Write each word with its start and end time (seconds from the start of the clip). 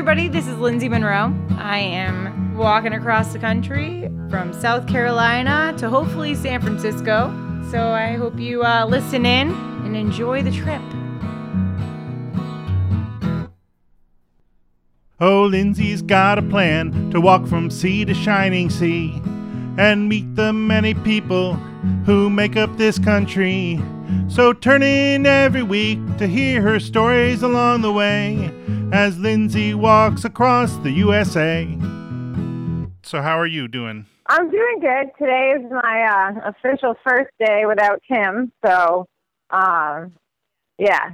everybody. 0.00 0.28
This 0.28 0.46
is 0.46 0.56
Lindsay 0.56 0.88
Monroe. 0.88 1.30
I 1.58 1.78
am 1.78 2.56
walking 2.56 2.94
across 2.94 3.34
the 3.34 3.38
country 3.38 4.10
from 4.30 4.54
South 4.54 4.88
Carolina 4.88 5.74
to 5.76 5.90
hopefully 5.90 6.34
San 6.34 6.62
Francisco. 6.62 7.28
So 7.70 7.90
I 7.90 8.12
hope 8.12 8.38
you 8.38 8.64
uh, 8.64 8.86
listen 8.86 9.26
in 9.26 9.50
and 9.84 9.94
enjoy 9.94 10.42
the 10.42 10.52
trip. 10.52 10.80
Oh, 15.20 15.44
Lindsay's 15.44 16.00
got 16.00 16.38
a 16.38 16.42
plan 16.42 17.10
to 17.10 17.20
walk 17.20 17.46
from 17.46 17.68
sea 17.68 18.06
to 18.06 18.14
shining 18.14 18.70
sea 18.70 19.20
and 19.76 20.08
meet 20.08 20.34
the 20.34 20.54
many 20.54 20.94
people 20.94 21.56
who 22.06 22.30
make 22.30 22.56
up 22.56 22.74
this 22.78 22.98
country. 22.98 23.78
So 24.28 24.54
turn 24.54 24.82
in 24.82 25.26
every 25.26 25.62
week 25.62 25.98
to 26.16 26.26
hear 26.26 26.62
her 26.62 26.80
stories 26.80 27.42
along 27.42 27.82
the 27.82 27.92
way 27.92 28.50
as 28.92 29.18
Lindsay 29.18 29.74
walks 29.74 30.24
across 30.24 30.76
the 30.78 30.90
USA. 30.90 31.64
So, 33.02 33.22
how 33.22 33.38
are 33.38 33.46
you 33.46 33.68
doing? 33.68 34.06
I'm 34.26 34.50
doing 34.50 34.78
good. 34.80 35.10
Today 35.18 35.54
is 35.56 35.70
my 35.70 36.02
uh, 36.02 36.50
official 36.50 36.94
first 37.04 37.30
day 37.38 37.62
without 37.66 38.02
Tim. 38.10 38.52
So, 38.64 39.06
um, 39.50 40.12
yeah. 40.78 41.10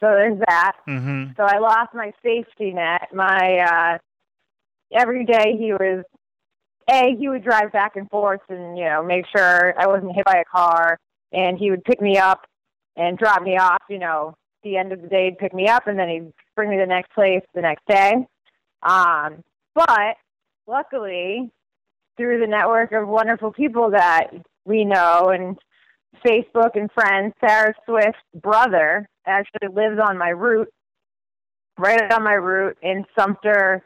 So 0.00 0.06
there's 0.06 0.38
that. 0.48 0.72
Mm-hmm. 0.88 1.32
So 1.36 1.42
I 1.42 1.58
lost 1.58 1.94
my 1.94 2.12
safety 2.22 2.72
net. 2.72 3.08
My 3.12 3.58
uh, 3.58 3.98
every 4.96 5.24
day 5.24 5.56
he 5.58 5.72
was 5.72 6.04
a 6.88 7.16
he 7.18 7.28
would 7.28 7.42
drive 7.42 7.72
back 7.72 7.96
and 7.96 8.08
forth 8.08 8.40
and 8.48 8.78
you 8.78 8.84
know 8.84 9.02
make 9.02 9.24
sure 9.36 9.74
I 9.78 9.86
wasn't 9.86 10.14
hit 10.14 10.24
by 10.24 10.36
a 10.36 10.44
car, 10.44 10.98
and 11.32 11.58
he 11.58 11.70
would 11.70 11.84
pick 11.84 12.00
me 12.00 12.16
up 12.16 12.46
and 12.96 13.18
drop 13.18 13.42
me 13.42 13.56
off. 13.56 13.82
You 13.90 13.98
know, 13.98 14.34
the 14.62 14.76
end 14.76 14.92
of 14.92 15.02
the 15.02 15.08
day 15.08 15.26
he'd 15.26 15.38
pick 15.38 15.54
me 15.54 15.68
up 15.68 15.86
and 15.86 15.98
then 15.98 16.08
he'd 16.08 16.32
bring 16.58 16.70
me 16.70 16.76
to 16.76 16.82
the 16.82 16.86
next 16.86 17.12
place 17.12 17.42
the 17.54 17.60
next 17.60 17.86
day. 17.86 18.14
Um, 18.82 19.44
but 19.76 20.16
luckily, 20.66 21.52
through 22.16 22.40
the 22.40 22.48
network 22.48 22.90
of 22.90 23.06
wonderful 23.06 23.52
people 23.52 23.92
that 23.92 24.30
we 24.64 24.84
know 24.84 25.28
and 25.32 25.56
Facebook 26.26 26.70
and 26.74 26.90
friends, 26.90 27.32
Sarah 27.38 27.72
Swift's 27.86 28.18
brother 28.34 29.08
actually 29.24 29.68
lives 29.72 30.00
on 30.04 30.18
my 30.18 30.30
route, 30.30 30.66
right 31.78 32.12
on 32.12 32.24
my 32.24 32.34
route 32.34 32.76
in 32.82 33.04
Sumter, 33.16 33.84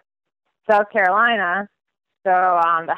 South 0.70 0.90
Carolina. 0.90 1.68
So 2.24 2.30
um, 2.32 2.86
the 2.86 2.96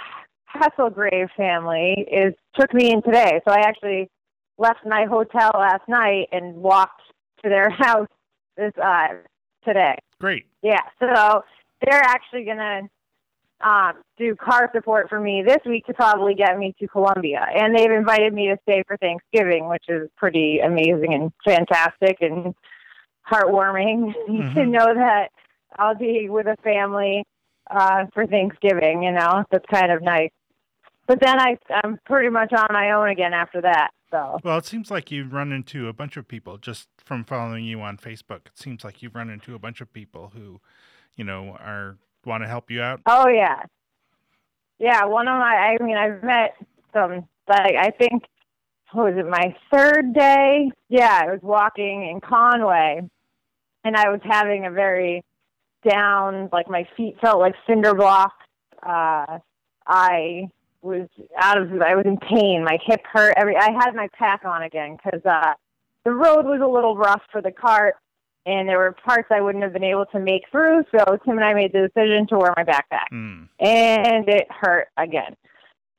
Hasselgrave 0.55 1.31
family 1.37 2.07
is 2.13 2.33
took 2.57 2.73
me 2.73 2.93
in 2.93 3.03
today. 3.03 3.41
So 3.45 3.53
I 3.53 3.63
actually 3.63 4.09
left 4.57 4.87
my 4.87 5.05
hotel 5.05 5.51
last 5.53 5.83
night 5.89 6.29
and 6.31 6.55
walked 6.55 7.03
to 7.43 7.49
their 7.49 7.71
house 7.77 8.07
this 8.57 8.73
uh, 8.81 9.09
today. 9.65 9.99
Great. 10.21 10.47
Yeah, 10.63 10.81
so 10.99 11.43
they're 11.85 12.03
actually 12.03 12.45
gonna 12.45 12.83
um, 13.61 13.95
do 14.19 14.35
car 14.37 14.71
support 14.75 15.09
for 15.09 15.21
me 15.21 15.43
this 15.47 15.59
week 15.67 15.87
to 15.87 15.95
probably 15.95 16.35
get 16.35 16.59
me 16.59 16.75
to 16.81 16.89
Columbia, 16.89 17.47
and 17.55 17.75
they've 17.77 17.91
invited 17.91 18.33
me 18.33 18.49
to 18.49 18.59
stay 18.63 18.83
for 18.87 18.97
Thanksgiving, 18.99 19.69
which 19.69 19.85
is 19.89 20.09
pretty 20.17 20.59
amazing 20.59 21.15
and 21.15 21.33
fantastic 21.45 22.19
and 22.21 22.55
heartwarming 23.31 24.15
Mhm. 24.29 24.55
to 24.55 24.67
know 24.67 24.95
that 24.95 25.29
I'll 25.79 25.95
be 25.95 26.29
with 26.29 26.47
a 26.47 26.57
family 26.63 27.25
uh, 27.71 28.07
for 28.13 28.27
Thanksgiving. 28.27 29.03
You 29.03 29.13
know, 29.13 29.45
that's 29.51 29.67
kind 29.67 29.91
of 29.91 30.03
nice. 30.03 30.31
But 31.07 31.21
then 31.21 31.39
I, 31.39 31.57
I'm 31.83 31.99
pretty 32.07 32.31
much 32.31 32.53
on 32.53 32.67
my 32.71 32.93
own 32.93 33.09
again 33.09 33.35
after 33.35 33.61
that. 33.63 33.91
So 34.15 34.39
Well, 34.45 34.59
it 34.59 34.65
seems 34.65 34.93
like 34.93 35.11
you've 35.11 35.33
run 35.33 35.51
into 35.51 35.89
a 35.89 35.93
bunch 35.93 36.17
of 36.17 36.29
people 36.29 36.57
just 36.57 36.89
from 37.05 37.25
following 37.25 37.65
you 37.65 37.81
on 37.81 37.97
Facebook. 37.97 38.47
It 38.47 38.57
seems 38.57 38.85
like 38.85 39.03
you've 39.03 39.17
run 39.17 39.29
into 39.29 39.57
a 39.57 39.59
bunch 39.59 39.81
of 39.81 39.93
people 39.93 40.31
who, 40.33 40.61
you 41.17 41.25
know, 41.25 41.57
are 41.59 41.97
want 42.25 42.45
to 42.45 42.49
help 42.49 42.71
you 42.71 42.81
out. 42.81 43.01
Oh 43.07 43.27
yeah, 43.29 43.63
yeah. 44.79 45.05
One 45.05 45.27
of 45.27 45.37
my, 45.37 45.77
I 45.81 45.83
mean, 45.83 45.97
I've 45.97 46.23
met 46.23 46.55
some. 46.93 47.27
Like 47.49 47.75
I 47.77 47.91
think, 47.91 48.23
what 48.93 49.13
was 49.13 49.19
it? 49.19 49.29
My 49.29 49.57
third 49.73 50.15
day. 50.15 50.71
Yeah, 50.89 51.23
I 51.25 51.33
was 51.33 51.41
walking 51.43 52.09
in 52.09 52.21
Conway, 52.21 53.01
and 53.83 53.97
I 53.97 54.11
was 54.11 54.21
having 54.23 54.65
a 54.65 54.71
very 54.71 55.25
down. 55.91 56.51
Like 56.53 56.71
my 56.71 56.87
feet 56.97 57.17
felt 57.21 57.41
like 57.41 57.57
cinder 57.67 57.95
blocks. 57.95 58.47
Uh, 58.81 59.41
I 59.89 60.51
was 60.85 61.09
out 61.41 61.61
of. 61.61 61.71
I 61.83 61.95
was 61.95 62.05
in 62.07 62.19
pain. 62.19 62.65
My 62.65 62.79
hip 62.85 63.01
hurt. 63.11 63.35
Every. 63.37 63.57
I 63.57 63.71
had 63.73 63.95
my 63.95 64.09
pack 64.19 64.45
on 64.45 64.63
again 64.63 64.97
because 65.03 65.21
uh, 65.25 65.55
the 66.05 66.13
road 66.13 66.45
was 66.45 66.61
a 66.63 66.69
little 66.69 66.97
rough 66.97 67.23
for 67.33 67.41
the 67.43 67.51
cart 67.53 67.97
and 68.47 68.69
there 68.69 68.79
were 68.79 68.93
parts 68.93 69.29
I 69.31 69.41
wouldn't 69.41 69.65
have 69.65 69.73
been 69.73 69.85
able 69.85 70.07
to 70.07 70.21
make 70.21 70.43
through. 70.51 70.85
So 70.91 71.17
Tim 71.25 71.39
and 71.39 71.45
I 71.45 71.55
made 71.55 71.73
the 71.73 71.89
decision 71.95 72.27
to 72.29 72.39
wear 72.39 72.53
my 72.57 72.65
backpack, 72.65 73.09
Mm. 73.13 73.49
and 73.59 74.29
it 74.29 74.47
hurt 74.51 74.89
again. 74.97 75.35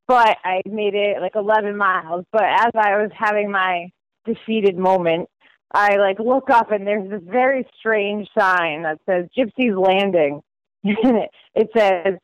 But 0.07 0.37
I 0.43 0.61
made 0.65 0.93
it 0.93 1.19
like 1.21 1.35
11 1.35 1.75
miles. 1.75 2.25
But 2.31 2.43
as 2.43 2.71
I 2.75 2.97
was 2.97 3.09
having 3.17 3.49
my 3.49 3.89
defeated 4.25 4.77
moment, 4.77 5.27
I 5.73 5.95
like 5.97 6.19
look 6.19 6.49
up 6.51 6.71
and 6.71 6.85
there's 6.85 7.09
this 7.09 7.23
very 7.25 7.67
strange 7.79 8.29
sign 8.37 8.83
that 8.83 8.99
says 9.07 9.25
Gypsy's 9.35 9.75
Landing, 9.75 10.41
and 10.83 10.97
it, 11.17 11.29
it 11.55 11.69
says 11.75 12.19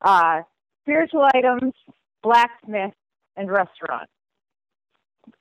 uh, 0.00 0.40
spiritual 0.84 1.28
items, 1.34 1.74
blacksmith, 2.26 2.92
and 3.36 3.50
restaurant. 3.50 4.08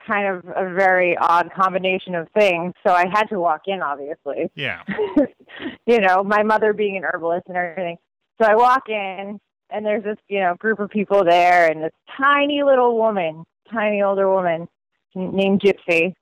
Kind 0.07 0.27
of 0.27 0.45
a 0.55 0.73
very 0.73 1.17
odd 1.17 1.49
combination 1.55 2.15
of 2.15 2.27
things. 2.37 2.73
So 2.85 2.93
I 2.93 3.05
had 3.11 3.25
to 3.25 3.39
walk 3.39 3.61
in, 3.67 3.81
obviously 3.81 4.49
Yeah. 4.55 4.81
you 5.85 5.99
know, 5.99 6.23
my 6.23 6.43
mother 6.43 6.73
being 6.73 6.97
an 6.97 7.03
herbalist 7.03 7.45
and 7.47 7.57
everything. 7.57 7.97
So 8.41 8.47
I 8.47 8.55
walk 8.55 8.89
in 8.89 9.39
and 9.69 9.85
there's 9.85 10.03
this, 10.03 10.17
you 10.27 10.39
know, 10.39 10.55
group 10.55 10.79
of 10.79 10.89
people 10.89 11.23
there 11.23 11.69
and 11.69 11.83
this 11.83 11.91
tiny 12.21 12.63
little 12.63 12.97
woman, 12.97 13.45
tiny 13.71 14.01
older 14.01 14.29
woman 14.29 14.67
named 15.15 15.61
Gypsy. 15.61 16.13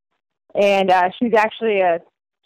And 0.55 0.91
uh 0.91 1.09
she's 1.19 1.33
actually 1.33 1.79
a 1.79 1.99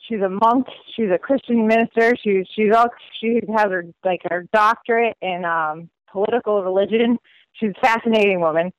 she's 0.08 0.22
a 0.22 0.30
monk, 0.30 0.68
she's 0.96 1.10
a 1.14 1.18
Christian 1.18 1.68
minister, 1.68 2.14
she's 2.24 2.46
she's 2.56 2.74
all 2.74 2.88
she 3.20 3.42
has 3.56 3.66
her 3.66 3.86
like 4.06 4.22
her 4.30 4.46
doctorate 4.54 5.18
in 5.22 5.44
um 5.46 5.90
political 6.12 6.64
religion. 6.64 7.18
She's 7.60 7.72
a 7.76 7.82
fascinating 7.82 8.40
woman. 8.40 8.72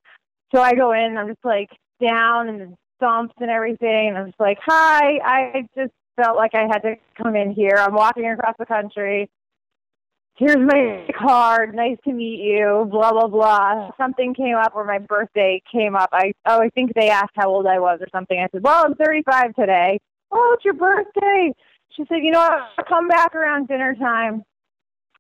So 0.55 0.63
I 0.63 0.75
go 0.75 0.93
in 0.93 1.01
and 1.01 1.19
I'm 1.19 1.29
just 1.29 1.45
like 1.45 1.71
down 2.01 2.49
and 2.49 2.61
the 2.61 3.29
and 3.41 3.51
everything 3.51 4.09
and 4.09 4.19
I'm 4.19 4.27
just 4.27 4.41
like, 4.41 4.59
Hi, 4.65 5.19
I 5.25 5.69
just 5.77 5.93
felt 6.17 6.37
like 6.37 6.55
I 6.55 6.67
had 6.71 6.81
to 6.81 6.97
come 7.21 7.37
in 7.37 7.53
here. 7.53 7.77
I'm 7.77 7.95
walking 7.95 8.27
across 8.27 8.55
the 8.59 8.67
country. 8.67 9.29
Here's 10.37 10.57
my 10.57 11.07
card. 11.19 11.75
Nice 11.75 11.99
to 12.05 12.13
meet 12.13 12.41
you. 12.41 12.87
Blah 12.91 13.13
blah 13.13 13.27
blah. 13.27 13.91
Something 13.97 14.35
came 14.35 14.57
up 14.57 14.75
where 14.75 14.85
my 14.85 14.99
birthday 14.99 15.61
came 15.71 15.97
up. 15.97 16.11
I 16.13 16.33
oh 16.47 16.61
I 16.61 16.69
think 16.71 16.93
they 16.95 17.11
asked 17.11 17.33
how 17.35 17.49
old 17.49 17.67
I 17.67 17.79
was 17.79 17.99
or 18.01 18.09
something. 18.13 18.39
I 18.39 18.49
said, 18.53 18.63
Well, 18.63 18.85
I'm 18.85 18.95
35 18.95 19.55
today. 19.55 19.99
Oh, 20.31 20.55
it's 20.55 20.65
your 20.65 20.75
birthday. 20.75 21.53
She 21.91 22.05
said, 22.09 22.19
You 22.23 22.31
know 22.31 22.41
what? 22.41 22.69
I'll 22.79 22.85
come 22.85 23.09
back 23.09 23.35
around 23.35 23.67
dinner 23.67 23.95
time, 23.97 24.45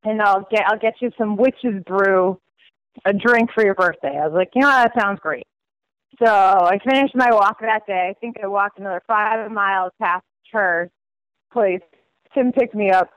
and 0.04 0.22
I'll 0.22 0.46
get 0.50 0.64
I'll 0.66 0.78
get 0.78 0.94
you 1.00 1.10
some 1.18 1.36
witch's 1.36 1.82
brew, 1.84 2.38
a 3.04 3.12
drink 3.12 3.50
for 3.54 3.64
your 3.64 3.74
birthday. 3.74 4.18
I 4.18 4.26
was 4.26 4.34
like, 4.34 4.50
You 4.54 4.62
know? 4.62 4.68
That 4.68 4.92
sounds 4.98 5.20
great. 5.20 5.46
So 6.18 6.26
I 6.26 6.78
finished 6.84 7.14
my 7.14 7.30
walk 7.30 7.60
that 7.60 7.86
day. 7.86 8.08
I 8.10 8.14
think 8.20 8.36
I 8.42 8.46
walked 8.46 8.78
another 8.78 9.02
five 9.06 9.50
miles 9.50 9.92
past 10.00 10.24
her 10.52 10.90
place. 11.52 11.80
Tim 12.34 12.52
picked 12.52 12.74
me 12.74 12.90
up, 12.90 13.10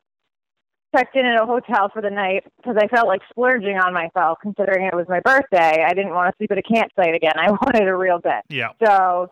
checked 0.95 1.15
in 1.15 1.25
at 1.25 1.41
a 1.41 1.45
hotel 1.45 1.89
for 1.91 2.01
the 2.01 2.09
night 2.09 2.43
because 2.57 2.75
I 2.79 2.87
felt 2.87 3.07
like 3.07 3.21
splurging 3.29 3.77
on 3.77 3.93
myself 3.93 4.37
considering 4.41 4.85
it 4.85 4.95
was 4.95 5.07
my 5.09 5.19
birthday. 5.19 5.83
I 5.83 5.93
didn't 5.93 6.13
want 6.13 6.31
to 6.31 6.37
sleep 6.37 6.51
at 6.51 6.57
a 6.57 6.61
campsite 6.61 7.15
again. 7.15 7.33
I 7.37 7.49
wanted 7.51 7.87
a 7.87 7.95
real 7.95 8.19
bed. 8.19 8.43
Yeah. 8.49 8.69
So 8.83 9.31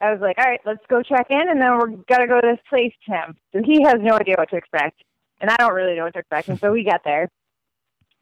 I 0.00 0.12
was 0.12 0.20
like, 0.20 0.38
all 0.38 0.44
right, 0.44 0.60
let's 0.64 0.84
go 0.88 1.02
check 1.02 1.26
in, 1.30 1.48
and 1.48 1.60
then 1.60 1.76
we're 1.76 1.88
gonna 2.08 2.28
go 2.28 2.40
to 2.40 2.46
this 2.46 2.60
place, 2.68 2.92
Tim. 3.04 3.36
So 3.52 3.62
he 3.64 3.82
has 3.82 3.96
no 3.98 4.14
idea 4.14 4.36
what 4.38 4.48
to 4.50 4.56
expect, 4.56 5.02
and 5.40 5.50
I 5.50 5.56
don't 5.56 5.74
really 5.74 5.96
know 5.96 6.04
what 6.04 6.12
to 6.14 6.20
expect. 6.20 6.48
And 6.48 6.60
so 6.60 6.70
we 6.70 6.84
get 6.84 7.00
there, 7.04 7.28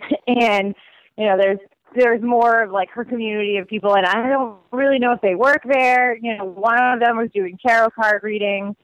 and 0.27 0.75
you 1.17 1.27
know, 1.27 1.37
there's 1.37 1.59
there's 1.95 2.23
more 2.23 2.63
of 2.63 2.71
like 2.71 2.91
her 2.91 3.05
community 3.05 3.57
of 3.57 3.67
people, 3.67 3.95
and 3.95 4.07
I 4.07 4.29
don't 4.29 4.59
really 4.71 4.99
know 4.99 5.13
if 5.13 5.21
they 5.21 5.35
work 5.35 5.63
there. 5.65 6.17
You 6.17 6.37
know, 6.37 6.45
one 6.45 6.79
of 6.81 7.01
them 7.01 7.17
was 7.17 7.31
doing 7.35 7.59
tarot 7.67 7.91
card 7.91 8.23
readings, 8.23 8.77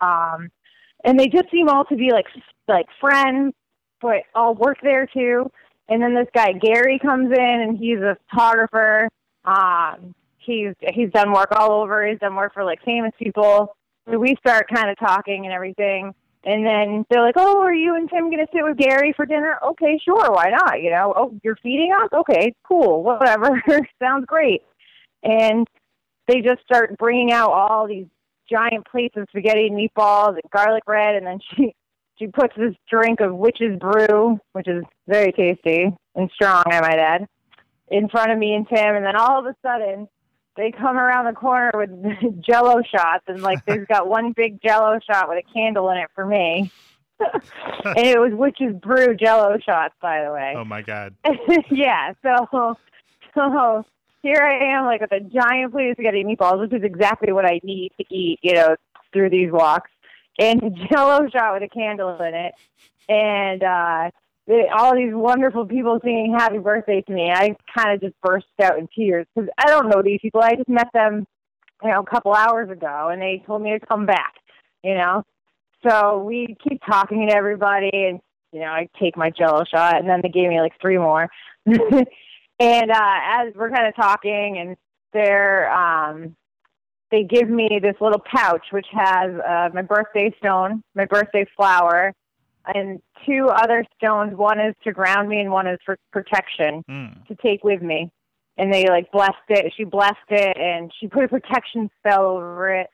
um, 0.00 0.50
and 1.04 1.18
they 1.18 1.26
just 1.26 1.50
seem 1.50 1.68
all 1.68 1.84
to 1.86 1.96
be 1.96 2.10
like 2.12 2.26
like 2.68 2.86
friends, 3.00 3.54
but 4.00 4.22
all 4.34 4.54
work 4.54 4.78
there 4.82 5.06
too. 5.06 5.50
And 5.88 6.02
then 6.02 6.14
this 6.14 6.28
guy 6.34 6.52
Gary 6.52 6.98
comes 7.00 7.32
in, 7.32 7.60
and 7.60 7.78
he's 7.78 7.98
a 7.98 8.16
photographer. 8.30 9.08
Um, 9.44 10.14
he's 10.38 10.74
he's 10.94 11.10
done 11.10 11.32
work 11.32 11.48
all 11.52 11.72
over. 11.82 12.06
He's 12.06 12.18
done 12.20 12.36
work 12.36 12.54
for 12.54 12.64
like 12.64 12.82
famous 12.84 13.12
people. 13.18 13.76
So 14.08 14.18
we 14.18 14.36
start 14.40 14.68
kind 14.72 14.90
of 14.90 14.98
talking 14.98 15.44
and 15.44 15.52
everything. 15.52 16.14
And 16.48 16.64
then 16.64 17.04
they're 17.10 17.22
like, 17.22 17.34
"Oh, 17.36 17.60
are 17.60 17.74
you 17.74 17.94
and 17.94 18.08
Tim 18.08 18.30
going 18.30 18.38
to 18.38 18.46
sit 18.50 18.64
with 18.64 18.78
Gary 18.78 19.12
for 19.14 19.26
dinner?" 19.26 19.58
Okay, 19.62 20.00
sure, 20.02 20.32
why 20.32 20.48
not? 20.48 20.82
You 20.82 20.90
know, 20.90 21.12
oh, 21.14 21.38
you're 21.44 21.58
feeding 21.62 21.92
us. 21.92 22.08
Okay, 22.10 22.54
cool, 22.66 23.02
whatever, 23.02 23.62
sounds 24.02 24.24
great. 24.24 24.62
And 25.22 25.66
they 26.26 26.40
just 26.40 26.62
start 26.64 26.96
bringing 26.96 27.32
out 27.32 27.50
all 27.50 27.86
these 27.86 28.06
giant 28.50 28.86
plates 28.90 29.14
of 29.18 29.26
spaghetti 29.28 29.66
and 29.66 29.76
meatballs 29.76 30.30
and 30.30 30.50
garlic 30.50 30.86
bread, 30.86 31.16
and 31.16 31.26
then 31.26 31.38
she 31.54 31.74
she 32.18 32.28
puts 32.28 32.54
this 32.56 32.74
drink 32.90 33.20
of 33.20 33.34
witch's 33.34 33.78
brew, 33.78 34.40
which 34.52 34.68
is 34.68 34.84
very 35.06 35.32
tasty 35.32 35.94
and 36.14 36.30
strong, 36.32 36.64
I 36.66 36.80
might 36.80 36.98
add, 36.98 37.26
in 37.88 38.08
front 38.08 38.32
of 38.32 38.38
me 38.38 38.54
and 38.54 38.66
Tim, 38.66 38.96
and 38.96 39.04
then 39.04 39.16
all 39.16 39.38
of 39.38 39.44
a 39.44 39.54
sudden 39.60 40.08
they 40.58 40.72
come 40.72 40.98
around 40.98 41.24
the 41.24 41.32
corner 41.32 41.70
with 41.72 41.90
jello 42.44 42.82
shots 42.82 43.24
and 43.28 43.42
like 43.42 43.64
they've 43.64 43.86
got 43.86 44.08
one 44.08 44.32
big 44.32 44.60
jello 44.60 44.98
shot 45.08 45.28
with 45.28 45.38
a 45.38 45.52
candle 45.54 45.88
in 45.90 45.98
it 45.98 46.10
for 46.14 46.26
me. 46.26 46.70
and 47.20 47.98
it 47.98 48.18
was 48.18 48.32
witch's 48.34 48.74
brew 48.74 49.14
jello 49.14 49.56
shots, 49.64 49.94
by 50.02 50.22
the 50.22 50.32
way. 50.32 50.54
Oh 50.56 50.64
my 50.64 50.82
god. 50.82 51.14
yeah, 51.70 52.12
so 52.22 52.76
so 53.34 53.84
here 54.22 54.42
I 54.42 54.76
am 54.76 54.84
like 54.84 55.00
with 55.00 55.12
a 55.12 55.20
giant 55.20 55.72
plate 55.72 55.90
of 55.90 55.94
spaghetti 55.94 56.24
meatballs, 56.24 56.60
which 56.60 56.72
is 56.72 56.82
exactly 56.82 57.32
what 57.32 57.44
I 57.44 57.60
need 57.62 57.92
to 57.98 58.04
eat, 58.14 58.40
you 58.42 58.54
know, 58.54 58.76
through 59.12 59.30
these 59.30 59.50
walks. 59.52 59.90
And 60.40 60.62
a 60.62 60.70
jello 60.70 61.28
shot 61.30 61.54
with 61.54 61.62
a 61.62 61.68
candle 61.68 62.20
in 62.20 62.34
it. 62.34 62.54
And 63.08 63.62
uh 63.62 64.10
all 64.76 64.94
these 64.94 65.12
wonderful 65.12 65.66
people 65.66 65.98
singing 66.02 66.34
happy 66.36 66.58
birthday 66.58 67.02
to 67.02 67.12
me. 67.12 67.30
I 67.30 67.56
kind 67.76 67.92
of 67.92 68.00
just 68.00 68.14
burst 68.22 68.46
out 68.62 68.78
in 68.78 68.88
tears 68.94 69.26
because 69.34 69.50
I 69.58 69.66
don't 69.66 69.88
know 69.88 70.02
these 70.02 70.20
people. 70.22 70.40
I 70.42 70.54
just 70.54 70.68
met 70.68 70.88
them, 70.94 71.26
you 71.82 71.90
know, 71.90 72.00
a 72.00 72.06
couple 72.06 72.32
hours 72.32 72.70
ago, 72.70 73.08
and 73.12 73.20
they 73.20 73.42
told 73.46 73.62
me 73.62 73.78
to 73.78 73.86
come 73.86 74.06
back. 74.06 74.34
You 74.82 74.94
know, 74.94 75.24
so 75.86 76.22
we 76.22 76.56
keep 76.66 76.80
talking 76.88 77.28
to 77.28 77.34
everybody, 77.34 77.90
and 77.92 78.20
you 78.52 78.60
know, 78.60 78.66
I 78.66 78.88
take 79.00 79.16
my 79.16 79.30
Jello 79.30 79.64
shot, 79.64 79.96
and 79.96 80.08
then 80.08 80.20
they 80.22 80.28
gave 80.28 80.48
me 80.48 80.60
like 80.60 80.72
three 80.80 80.98
more. 80.98 81.28
and 81.66 82.90
uh, 82.90 83.18
as 83.24 83.54
we're 83.54 83.70
kind 83.70 83.86
of 83.86 83.96
talking, 83.96 84.58
and 84.58 84.76
they're 85.12 85.70
um, 85.72 86.36
they 87.10 87.24
give 87.24 87.48
me 87.48 87.80
this 87.82 87.96
little 88.00 88.20
pouch 88.20 88.66
which 88.70 88.86
has 88.92 89.30
uh, 89.40 89.68
my 89.74 89.82
birthday 89.82 90.34
stone, 90.38 90.82
my 90.94 91.04
birthday 91.04 91.46
flower, 91.56 92.14
and 92.66 93.00
two 93.26 93.48
other 93.48 93.84
stones. 93.96 94.34
One 94.36 94.60
is 94.60 94.74
to 94.84 94.92
ground 94.92 95.28
me, 95.28 95.40
and 95.40 95.50
one 95.50 95.66
is 95.66 95.78
for 95.84 95.96
protection 96.12 96.84
Mm. 96.88 97.26
to 97.26 97.34
take 97.36 97.64
with 97.64 97.82
me. 97.82 98.10
And 98.56 98.72
they 98.72 98.86
like 98.88 99.10
blessed 99.12 99.36
it. 99.48 99.72
She 99.76 99.84
blessed 99.84 100.16
it, 100.30 100.56
and 100.56 100.92
she 100.98 101.06
put 101.06 101.24
a 101.24 101.28
protection 101.28 101.90
spell 101.98 102.26
over 102.26 102.74
it, 102.74 102.88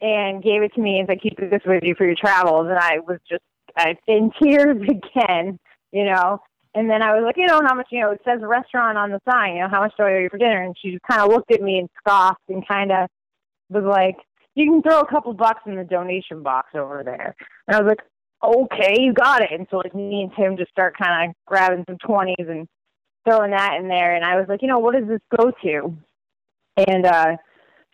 and 0.00 0.42
gave 0.42 0.62
it 0.62 0.74
to 0.74 0.80
me 0.80 0.98
and 0.98 1.08
said, 1.08 1.20
"Keep 1.20 1.38
this 1.38 1.62
with 1.64 1.84
you 1.84 1.94
for 1.94 2.06
your 2.06 2.16
travels." 2.16 2.66
And 2.68 2.78
I 2.78 2.98
was 3.06 3.18
just 3.28 3.42
I, 3.76 3.96
in 4.06 4.30
tears 4.42 4.78
again, 4.82 5.58
you 5.92 6.04
know. 6.04 6.40
And 6.74 6.88
then 6.88 7.02
I 7.02 7.12
was 7.14 7.22
like, 7.24 7.36
you 7.36 7.46
know, 7.46 7.60
how 7.66 7.74
much, 7.74 7.88
you 7.90 8.00
know, 8.00 8.12
it 8.12 8.22
says 8.24 8.40
restaurant 8.42 8.96
on 8.96 9.10
the 9.10 9.20
sign, 9.30 9.56
you 9.56 9.60
know, 9.60 9.68
how 9.68 9.80
much 9.80 9.92
do 9.98 10.04
I 10.04 10.14
owe 10.14 10.18
you 10.20 10.30
for 10.30 10.38
dinner? 10.38 10.62
And 10.62 10.74
she 10.80 10.92
just 10.92 11.02
kind 11.02 11.20
of 11.20 11.28
looked 11.28 11.52
at 11.52 11.60
me 11.60 11.78
and 11.78 11.90
scoffed 11.98 12.48
and 12.48 12.66
kind 12.66 12.90
of 12.90 13.10
was 13.68 13.84
like, 13.84 14.16
you 14.54 14.64
can 14.70 14.80
throw 14.82 15.00
a 15.00 15.06
couple 15.06 15.34
bucks 15.34 15.60
in 15.66 15.76
the 15.76 15.84
donation 15.84 16.42
box 16.42 16.70
over 16.74 17.02
there. 17.04 17.34
And 17.68 17.76
I 17.76 17.82
was 17.82 17.88
like, 17.90 18.00
okay, 18.42 18.96
you 19.00 19.12
got 19.12 19.42
it. 19.42 19.50
And 19.52 19.66
so 19.70 19.78
like 19.78 19.94
me 19.94 20.22
and 20.22 20.32
Tim 20.36 20.56
just 20.56 20.70
start 20.70 20.96
kind 20.96 21.30
of 21.30 21.34
grabbing 21.46 21.84
some 21.88 21.98
twenties 21.98 22.46
and 22.48 22.66
throwing 23.28 23.52
that 23.52 23.76
in 23.80 23.88
there. 23.88 24.14
And 24.14 24.24
I 24.24 24.36
was 24.36 24.46
like, 24.48 24.62
you 24.62 24.68
know, 24.68 24.78
what 24.78 24.94
does 24.94 25.08
this 25.08 25.20
go 25.36 25.52
to? 25.62 25.96
And 26.76 27.06
uh, 27.06 27.36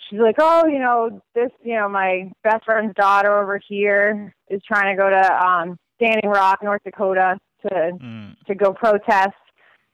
she's 0.09 0.21
like, 0.21 0.37
oh, 0.39 0.67
you 0.67 0.79
know, 0.79 1.21
this, 1.35 1.51
you 1.63 1.75
know, 1.75 1.89
my 1.89 2.31
best 2.45 2.65
friend's 2.65 2.95
daughter 2.95 3.37
over 3.39 3.61
here 3.69 4.35
is 4.49 4.63
trying 4.67 4.97
to 4.97 5.03
go 5.03 5.11
to 5.11 5.47
um, 5.47 5.77
Standing 5.97 6.31
Rock, 6.31 6.63
North 6.63 6.83
Dakota, 6.85 7.39
to 7.63 7.69
Mm. 8.01 8.37
to 8.47 8.55
go 8.55 8.73
protest. 8.73 9.35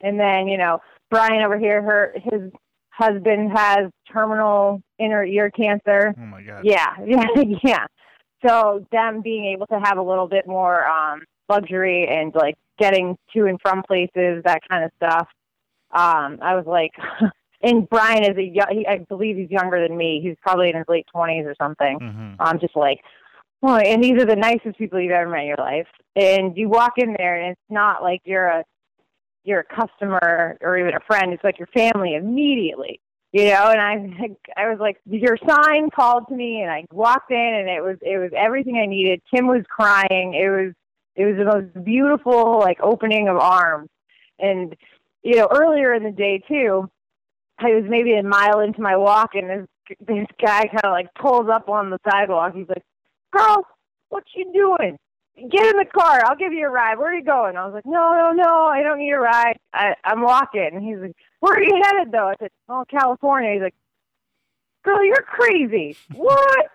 And 0.03 0.21
then, 0.21 0.49
you 0.49 0.59
know, 0.59 0.81
Brian 1.11 1.43
over 1.43 1.59
here, 1.59 1.83
her 1.83 2.15
his 2.17 2.51
husband 2.91 3.51
has 3.57 3.91
terminal 4.13 4.83
inner 4.99 5.25
ear 5.25 5.51
cancer. 5.51 6.15
Oh 6.17 6.27
my 6.27 6.43
god. 6.43 6.65
Yeah, 6.65 6.95
yeah, 7.07 7.25
yeah. 7.65 7.87
So 8.47 8.87
them 8.93 9.23
being 9.23 9.47
able 9.47 9.67
to 9.69 9.81
have 9.83 9.99
a 9.99 10.03
little 10.03 10.29
bit 10.29 10.47
more 10.47 10.87
um 10.87 11.23
luxury 11.49 12.09
and 12.09 12.35
like 12.35 12.57
getting 12.79 13.17
to 13.35 13.47
and 13.47 13.61
from 13.61 13.83
places, 13.83 14.43
that 14.45 14.61
kind 14.69 14.85
of 14.85 14.91
stuff. 14.97 15.29
Um, 15.93 16.39
I 16.43 16.57
was 16.57 16.65
like, 16.67 16.93
and 17.63 17.89
Brian 17.89 18.25
is 18.25 18.37
a 18.37 18.43
young, 18.43 18.67
he, 18.71 18.87
I 18.87 18.99
believe 19.09 19.37
he's 19.37 19.51
younger 19.51 19.87
than 19.87 19.97
me. 19.97 20.21
He's 20.23 20.37
probably 20.43 20.71
in 20.71 20.77
his 20.77 20.87
late 20.89 21.07
twenties 21.13 21.47
or 21.47 21.55
something. 21.61 21.99
hmm 22.01 22.35
I'm 22.41 22.59
just 22.59 22.77
like, 22.77 23.01
oh, 23.63 23.77
and 23.77 24.03
these 24.03 24.21
are 24.21 24.27
the 24.27 24.37
nicest 24.37 24.77
people 24.77 25.01
you've 25.01 25.13
ever 25.13 25.31
met 25.31 25.43
in 25.43 25.47
your 25.47 25.57
life. 25.59 25.87
And 26.17 26.57
you 26.57 26.69
walk 26.69 26.95
in 26.97 27.15
there, 27.17 27.41
and 27.41 27.53
it's 27.53 27.71
not 27.71 28.03
like 28.03 28.21
you're 28.25 28.47
a 28.47 28.65
you're 29.45 29.61
a 29.61 29.65
customer 29.65 30.57
or 30.61 30.79
even 30.79 30.95
a 30.95 31.01
friend. 31.07 31.33
It's 31.33 31.45
like 31.45 31.59
your 31.59 31.69
family 31.69 32.15
immediately, 32.15 33.01
you 33.35 33.47
know. 33.47 33.71
And 33.71 33.81
I 33.81 34.31
I 34.57 34.71
was 34.71 34.79
like, 34.81 34.99
your 35.05 35.37
sign 35.47 35.91
called 35.91 36.29
to 36.29 36.35
me, 36.35 36.63
and 36.63 36.71
I 36.71 36.87
walked 36.91 37.31
in, 37.31 37.37
and 37.37 37.69
it 37.69 37.83
was 37.83 37.99
it 38.01 38.19
was 38.19 38.31
everything 38.35 38.77
I 38.77 38.87
needed. 38.87 39.21
Tim 39.35 39.47
was 39.47 39.65
crying. 39.69 40.35
It 40.35 40.49
was 40.49 40.73
it 41.17 41.27
was 41.27 41.37
the 41.37 41.45
most 41.45 41.85
beautiful 41.85 42.61
like 42.61 42.79
opening 42.81 43.29
of 43.29 43.37
arms, 43.37 43.91
and 44.39 44.75
you 45.23 45.37
know 45.37 45.49
earlier 45.51 45.93
in 45.93 46.05
the 46.05 46.13
day 46.13 46.43
too. 46.49 46.89
I 47.59 47.67
was 47.67 47.85
maybe 47.89 48.15
a 48.15 48.23
mile 48.23 48.61
into 48.61 48.81
my 48.81 48.97
walk, 48.97 49.35
and 49.35 49.49
this 49.49 49.97
this 50.01 50.27
guy 50.45 50.63
kind 50.67 50.85
of 50.85 50.93
like 50.93 51.13
pulls 51.15 51.49
up 51.49 51.69
on 51.69 51.91
the 51.91 51.99
sidewalk. 52.11 52.55
He's 52.55 52.69
like, 52.69 52.83
"Girl, 53.33 53.67
what 54.09 54.25
you 54.35 54.53
doing? 54.53 54.99
Get 55.51 55.67
in 55.67 55.77
the 55.77 55.85
car. 55.85 56.23
I'll 56.25 56.37
give 56.37 56.53
you 56.53 56.67
a 56.67 56.71
ride. 56.71 56.99
Where 56.99 57.11
are 57.13 57.15
you 57.15 57.25
going?" 57.25 57.57
I 57.57 57.65
was 57.65 57.75
like, 57.75 57.87
"No, 57.87 58.13
no, 58.15 58.33
no. 58.33 58.65
I 58.67 58.83
don't 58.83 58.99
need 58.99 59.13
a 59.13 59.19
ride. 59.19 59.57
I, 59.73 59.95
I'm 60.05 60.23
walking." 60.23 60.71
And 60.73 60.83
he's 60.83 60.99
like, 60.99 61.17
"Where 61.45 61.59
are 61.59 61.63
you 61.63 61.83
headed, 61.85 62.13
though?" 62.13 62.29
I 62.29 62.35
said, 62.39 62.51
"Oh, 62.69 62.85
California." 62.91 63.53
He's 63.53 63.63
like, 63.63 63.75
"Girl, 64.83 65.05
you're 65.05 65.23
crazy. 65.23 65.97
What?" 66.15 66.71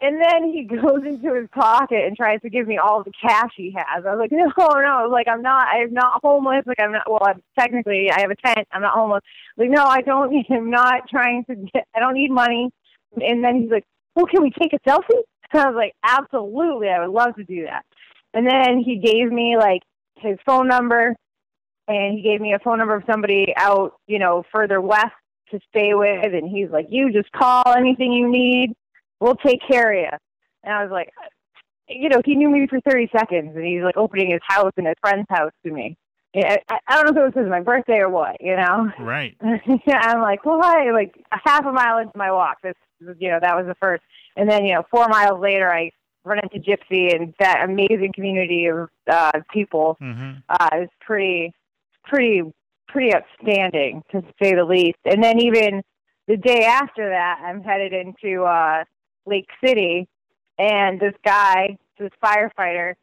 And 0.00 0.20
then 0.20 0.52
he 0.52 0.64
goes 0.64 1.02
into 1.06 1.34
his 1.34 1.48
pocket 1.50 2.04
and 2.04 2.16
tries 2.16 2.40
to 2.42 2.50
give 2.50 2.66
me 2.66 2.76
all 2.78 3.02
the 3.02 3.12
cash 3.22 3.52
he 3.56 3.74
has. 3.76 4.04
I 4.04 4.14
was 4.14 4.18
like, 4.18 4.32
no, 4.32 4.50
no, 4.58 5.08
like 5.10 5.28
I'm 5.28 5.40
not, 5.40 5.66
I'm 5.68 5.92
not 5.94 6.20
homeless. 6.22 6.64
Like 6.66 6.80
I'm 6.80 6.92
not. 6.92 7.10
Well, 7.10 7.22
I'm 7.24 7.42
technically 7.58 8.10
I 8.10 8.20
have 8.20 8.30
a 8.30 8.36
tent. 8.36 8.66
I'm 8.72 8.82
not 8.82 8.94
homeless. 8.94 9.22
Like 9.56 9.70
no, 9.70 9.84
I 9.84 10.00
don't. 10.00 10.34
I'm 10.50 10.70
not 10.70 11.08
trying 11.08 11.44
to 11.46 11.54
get. 11.54 11.86
I 11.94 12.00
don't 12.00 12.14
need 12.14 12.30
money. 12.30 12.70
And 13.16 13.44
then 13.44 13.62
he's 13.62 13.70
like, 13.70 13.84
well, 14.14 14.26
can 14.26 14.42
we 14.42 14.50
take 14.50 14.72
a 14.72 14.88
selfie? 14.88 15.22
And 15.52 15.62
I 15.62 15.66
was 15.68 15.76
like, 15.76 15.94
absolutely. 16.02 16.88
I 16.88 17.06
would 17.06 17.14
love 17.14 17.36
to 17.36 17.44
do 17.44 17.64
that. 17.64 17.84
And 18.32 18.46
then 18.46 18.82
he 18.84 18.98
gave 18.98 19.30
me 19.30 19.56
like 19.56 19.82
his 20.16 20.36
phone 20.44 20.68
number, 20.68 21.14
and 21.88 22.16
he 22.16 22.22
gave 22.22 22.40
me 22.40 22.54
a 22.54 22.58
phone 22.58 22.78
number 22.78 22.94
of 22.94 23.02
somebody 23.10 23.52
out, 23.56 23.94
you 24.06 24.18
know, 24.18 24.44
further 24.52 24.80
west 24.80 25.12
to 25.50 25.60
stay 25.68 25.94
with. 25.94 26.32
And 26.32 26.48
he's 26.48 26.70
like, 26.70 26.86
you 26.88 27.12
just 27.12 27.30
call 27.32 27.64
anything 27.76 28.12
you 28.12 28.28
need 28.30 28.74
we'll 29.24 29.36
take 29.36 29.60
care 29.66 29.92
of 29.92 29.98
you. 29.98 30.18
And 30.62 30.74
I 30.74 30.82
was 30.82 30.92
like, 30.92 31.10
you 31.88 32.08
know, 32.08 32.20
he 32.24 32.34
knew 32.34 32.50
me 32.50 32.66
for 32.68 32.80
30 32.80 33.10
seconds, 33.16 33.52
and 33.54 33.64
he's 33.64 33.82
like 33.82 33.96
opening 33.96 34.30
his 34.30 34.40
house 34.46 34.72
and 34.76 34.86
his 34.86 34.96
friend's 35.00 35.26
house 35.28 35.52
to 35.64 35.72
me. 35.72 35.96
I, 36.36 36.58
I 36.88 37.02
don't 37.02 37.14
know 37.14 37.26
if 37.26 37.36
it 37.36 37.40
was 37.40 37.48
my 37.48 37.60
birthday 37.60 37.98
or 37.98 38.08
what, 38.08 38.36
you 38.40 38.56
know. 38.56 38.90
Right. 38.98 39.36
I'm 39.42 40.20
like, 40.20 40.44
well, 40.44 40.60
hi, 40.60 40.90
like 40.90 41.14
a 41.30 41.38
half 41.44 41.64
a 41.64 41.72
mile 41.72 41.98
into 41.98 42.16
my 42.16 42.32
walk. 42.32 42.58
This, 42.62 42.74
you 43.18 43.30
know, 43.30 43.38
that 43.40 43.54
was 43.54 43.66
the 43.66 43.76
first, 43.76 44.02
and 44.36 44.50
then 44.50 44.64
you 44.64 44.74
know, 44.74 44.82
four 44.90 45.06
miles 45.08 45.40
later, 45.40 45.72
I 45.72 45.92
run 46.24 46.40
into 46.42 46.58
Gypsy 46.58 47.14
and 47.14 47.34
that 47.38 47.62
amazing 47.64 48.12
community 48.14 48.66
of 48.66 48.88
uh, 49.10 49.32
people. 49.52 49.96
hmm 50.00 50.32
Uh, 50.48 50.70
it 50.72 50.80
was 50.80 50.88
pretty, 51.00 51.52
pretty, 52.04 52.42
pretty 52.88 53.12
outstanding 53.14 54.02
to 54.12 54.22
say 54.42 54.54
the 54.54 54.64
least. 54.64 54.98
And 55.04 55.22
then 55.22 55.40
even 55.40 55.82
the 56.26 56.36
day 56.36 56.64
after 56.64 57.08
that, 57.08 57.40
I'm 57.44 57.62
headed 57.62 57.92
into 57.92 58.44
uh, 58.44 58.84
Lake 59.26 59.48
City, 59.64 60.08
and 60.58 61.00
this 61.00 61.14
guy, 61.24 61.76
this 61.98 62.10
firefighter, 62.22 62.94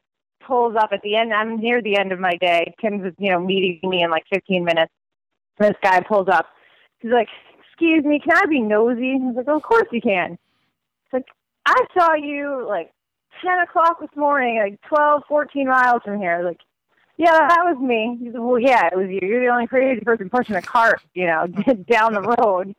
pulls 0.46 0.76
up 0.76 0.90
at 0.92 1.02
the 1.04 1.16
end. 1.16 1.34
I'm 1.34 1.60
near 1.60 1.82
the 1.82 1.98
end 1.98 2.12
of 2.12 2.20
my 2.20 2.36
day. 2.38 2.74
Tim's, 2.82 3.14
you 3.20 3.32
know, 3.32 3.40
meeting 3.40 3.80
me 3.84 4.04
in 4.04 4.10
like 4.10 4.24
15 4.34 4.64
minutes. 4.64 4.92
And 5.60 5.70
this 5.70 5.78
guy 5.84 6.02
pulls 6.02 6.28
up. 6.30 6.48
He's 7.00 7.12
like, 7.12 7.28
"Excuse 7.60 8.04
me, 8.04 8.20
can 8.20 8.38
I 8.38 8.46
be 8.48 8.62
nosy?" 8.62 9.18
Was 9.18 9.36
like, 9.36 9.48
oh, 9.48 9.58
"Of 9.58 9.64
course 9.64 9.88
you 9.92 10.02
can." 10.02 10.34
It's 10.34 11.14
like, 11.14 11.26
"I 11.66 11.86
saw 11.98 12.14
you 12.16 12.66
like 12.68 12.92
10 13.44 13.60
o'clock 13.60 14.00
this 14.00 14.16
morning, 14.16 14.58
like 14.58 14.82
12, 14.88 15.24
14 15.28 15.68
miles 15.68 16.02
from 16.04 16.20
here." 16.20 16.42
Like, 16.44 16.60
yeah, 17.18 17.48
that 17.48 17.64
was 17.64 17.78
me. 17.80 18.18
Well, 18.34 18.60
yeah, 18.60 18.88
it 18.88 18.98
was 18.98 19.10
you. 19.10 19.20
You're 19.22 19.42
the 19.42 19.52
only 19.52 19.68
crazy 19.68 20.02
person 20.02 20.30
pushing 20.30 20.56
a 20.56 20.62
cart, 20.62 21.02
you 21.14 21.28
know, 21.28 21.48
down 21.90 22.14
the 22.14 22.22
road. 22.22 22.76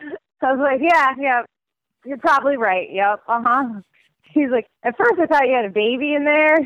So 0.00 0.46
I 0.46 0.52
was 0.52 0.60
like, 0.60 0.80
yeah, 0.82 1.14
yeah, 1.18 1.42
you're 2.04 2.18
probably 2.18 2.56
right. 2.56 2.88
Yep, 2.90 3.22
uh 3.28 3.42
huh. 3.44 3.80
He's 4.22 4.50
like, 4.50 4.66
at 4.82 4.96
first 4.96 5.20
I 5.20 5.26
thought 5.26 5.46
you 5.46 5.54
had 5.54 5.66
a 5.66 5.70
baby 5.70 6.14
in 6.14 6.24
there, 6.24 6.58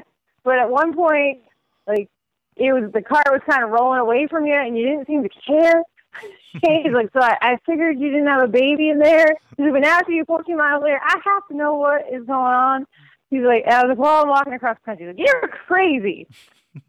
but 0.44 0.58
at 0.58 0.70
one 0.70 0.94
point, 0.94 1.40
like, 1.86 2.08
it 2.56 2.72
was 2.72 2.90
the 2.92 3.02
cart 3.02 3.26
was 3.30 3.42
kind 3.48 3.64
of 3.64 3.70
rolling 3.70 4.00
away 4.00 4.26
from 4.28 4.46
you, 4.46 4.54
and 4.54 4.76
you 4.78 4.86
didn't 4.86 5.06
seem 5.06 5.22
to 5.22 5.28
care. 5.46 5.82
He's 6.52 6.92
like, 6.92 7.10
so 7.12 7.20
I, 7.20 7.36
I 7.42 7.58
figured 7.66 7.98
you 7.98 8.10
didn't 8.10 8.28
have 8.28 8.44
a 8.44 8.50
baby 8.50 8.88
in 8.88 8.98
there. 8.98 9.26
He's 9.56 9.64
like, 9.64 9.72
but 9.72 9.80
now 9.80 9.98
after 9.98 10.12
you 10.12 10.24
14 10.24 10.56
miles 10.56 10.82
later, 10.82 11.00
I 11.02 11.18
have 11.22 11.46
to 11.48 11.56
know 11.56 11.74
what 11.74 12.02
is 12.10 12.24
going 12.26 12.30
on. 12.30 12.86
He's 13.30 13.42
like, 13.42 13.64
I 13.66 13.82
was 13.82 13.90
like, 13.90 13.98
well, 13.98 14.22
I'm 14.22 14.28
walking 14.28 14.52
across 14.52 14.76
country. 14.84 15.06
He's 15.06 15.16
like, 15.16 15.26
you're 15.26 15.48
crazy. 15.66 16.28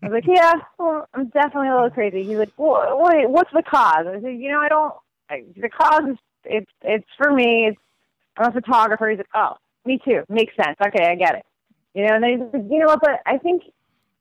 I 0.03 0.07
was 0.07 0.13
like, 0.13 0.27
yeah, 0.27 0.53
well, 0.77 1.07
I'm 1.13 1.27
definitely 1.29 1.69
a 1.69 1.75
little 1.75 1.89
crazy. 1.89 2.23
He's 2.23 2.37
like, 2.37 2.51
well, 2.57 3.01
wait, 3.01 3.29
what's 3.29 3.51
the 3.53 3.63
cause? 3.63 4.05
I 4.07 4.19
said, 4.21 4.37
you 4.37 4.51
know, 4.51 4.59
I 4.59 4.69
don't. 4.69 4.93
I, 5.29 5.43
the 5.55 5.69
cause 5.69 6.03
is 6.11 6.17
it's 6.45 6.71
it's 6.81 7.07
for 7.17 7.31
me. 7.31 7.67
It's 7.69 7.77
I'm 8.37 8.49
a 8.49 8.51
photographer. 8.51 9.09
He's 9.09 9.17
like, 9.17 9.27
oh, 9.33 9.55
me 9.85 9.99
too. 10.03 10.23
Makes 10.29 10.55
sense. 10.55 10.77
Okay, 10.85 11.05
I 11.05 11.15
get 11.15 11.35
it. 11.35 11.45
You 11.93 12.05
know, 12.05 12.15
and 12.15 12.23
they 12.23 12.37
said, 12.51 12.67
you 12.69 12.79
know 12.79 12.85
what, 12.87 13.01
but 13.01 13.21
I 13.25 13.37
think 13.37 13.63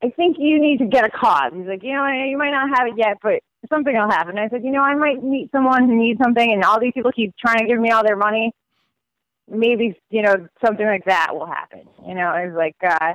I 0.02 0.10
think 0.10 0.36
you 0.38 0.60
need 0.60 0.78
to 0.78 0.86
get 0.86 1.04
a 1.04 1.10
cause. 1.10 1.52
He's 1.54 1.66
like, 1.66 1.82
you 1.82 1.92
know, 1.92 2.06
you 2.06 2.38
might 2.38 2.50
not 2.50 2.70
have 2.76 2.88
it 2.88 2.94
yet, 2.96 3.18
but 3.22 3.40
something 3.68 3.94
will 3.94 4.10
happen. 4.10 4.38
I 4.38 4.48
said, 4.48 4.64
you 4.64 4.70
know, 4.70 4.82
I 4.82 4.94
might 4.94 5.22
meet 5.22 5.50
someone 5.52 5.86
who 5.86 5.96
needs 5.96 6.20
something, 6.22 6.52
and 6.52 6.64
all 6.64 6.80
these 6.80 6.92
people 6.94 7.12
keep 7.12 7.34
trying 7.36 7.58
to 7.58 7.66
give 7.66 7.78
me 7.78 7.90
all 7.90 8.04
their 8.04 8.16
money. 8.16 8.52
Maybe 9.48 9.98
you 10.10 10.22
know 10.22 10.34
something 10.64 10.86
like 10.86 11.04
that 11.06 11.34
will 11.34 11.46
happen. 11.46 11.82
You 12.06 12.14
know, 12.14 12.28
I 12.28 12.46
was 12.46 12.54
like, 12.56 12.76
uh, 12.82 13.14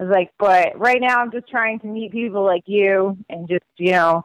I 0.00 0.02
was 0.02 0.10
like, 0.10 0.30
but 0.38 0.78
right 0.78 1.00
now 1.00 1.20
I'm 1.20 1.30
just 1.30 1.48
trying 1.48 1.78
to 1.80 1.86
meet 1.86 2.12
people 2.12 2.44
like 2.44 2.64
you, 2.66 3.16
and 3.28 3.48
just 3.48 3.64
you 3.76 3.92
know, 3.92 4.24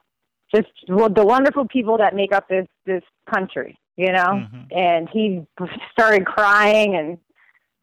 just 0.53 0.69
well, 0.88 1.10
the 1.10 1.25
wonderful 1.25 1.67
people 1.67 1.98
that 1.98 2.15
make 2.15 2.33
up 2.33 2.48
this 2.48 2.67
this 2.86 3.03
country. 3.31 3.77
You 3.95 4.12
know, 4.12 4.41
Mm-hmm. 4.43 4.75
and 4.75 5.07
he 5.10 5.45
started 5.91 6.25
crying, 6.25 6.95
and 6.95 7.17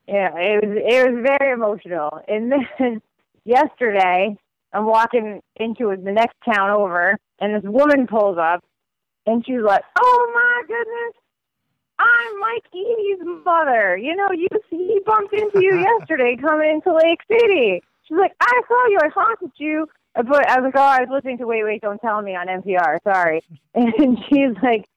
yeah, 0.09 0.31
it 0.37 0.67
was 0.67 0.77
it 0.77 1.13
was 1.13 1.27
very 1.39 1.53
emotional. 1.53 2.21
And 2.27 2.51
then 2.51 3.01
yesterday, 3.45 4.37
I'm 4.73 4.87
walking 4.87 5.41
into 5.55 5.95
the 5.97 6.11
next 6.11 6.35
town 6.45 6.71
over, 6.71 7.17
and 7.39 7.55
this 7.55 7.71
woman 7.71 8.09
pulls 8.09 8.39
up, 8.39 8.65
and 9.27 9.47
she's 9.47 9.63
like, 9.65 9.83
"Oh 10.01 10.31
my 10.35 10.63
goodness, 10.67 11.15
I'm 12.01 12.41
Mike 12.41 12.65
Edie's 12.73 13.45
mother. 13.45 13.97
You 13.97 14.17
know, 14.17 14.31
you 14.33 14.49
he 14.71 15.01
bumped 15.05 15.35
into 15.35 15.61
you 15.61 15.79
yesterday 16.01 16.37
coming 16.41 16.71
into 16.71 16.95
Lake 16.95 17.21
City." 17.29 17.83
She's 18.05 18.17
like, 18.17 18.33
"I 18.41 18.63
saw 18.67 18.87
you. 18.89 18.99
I 19.03 19.09
haunted 19.09 19.53
you." 19.57 19.87
But 20.15 20.49
I 20.49 20.59
was 20.59 20.73
like, 20.73 20.77
"Oh, 20.77 20.81
I 20.81 21.01
was 21.01 21.09
listening 21.11 21.39
to 21.39 21.47
Wait, 21.47 21.63
Wait, 21.63 21.83
Don't 21.83 22.01
Tell 22.01 22.23
Me 22.23 22.35
on 22.35 22.47
NPR. 22.47 22.99
Sorry." 23.05 23.43
And 23.75 24.19
she's 24.29 24.57
like, 24.63 24.89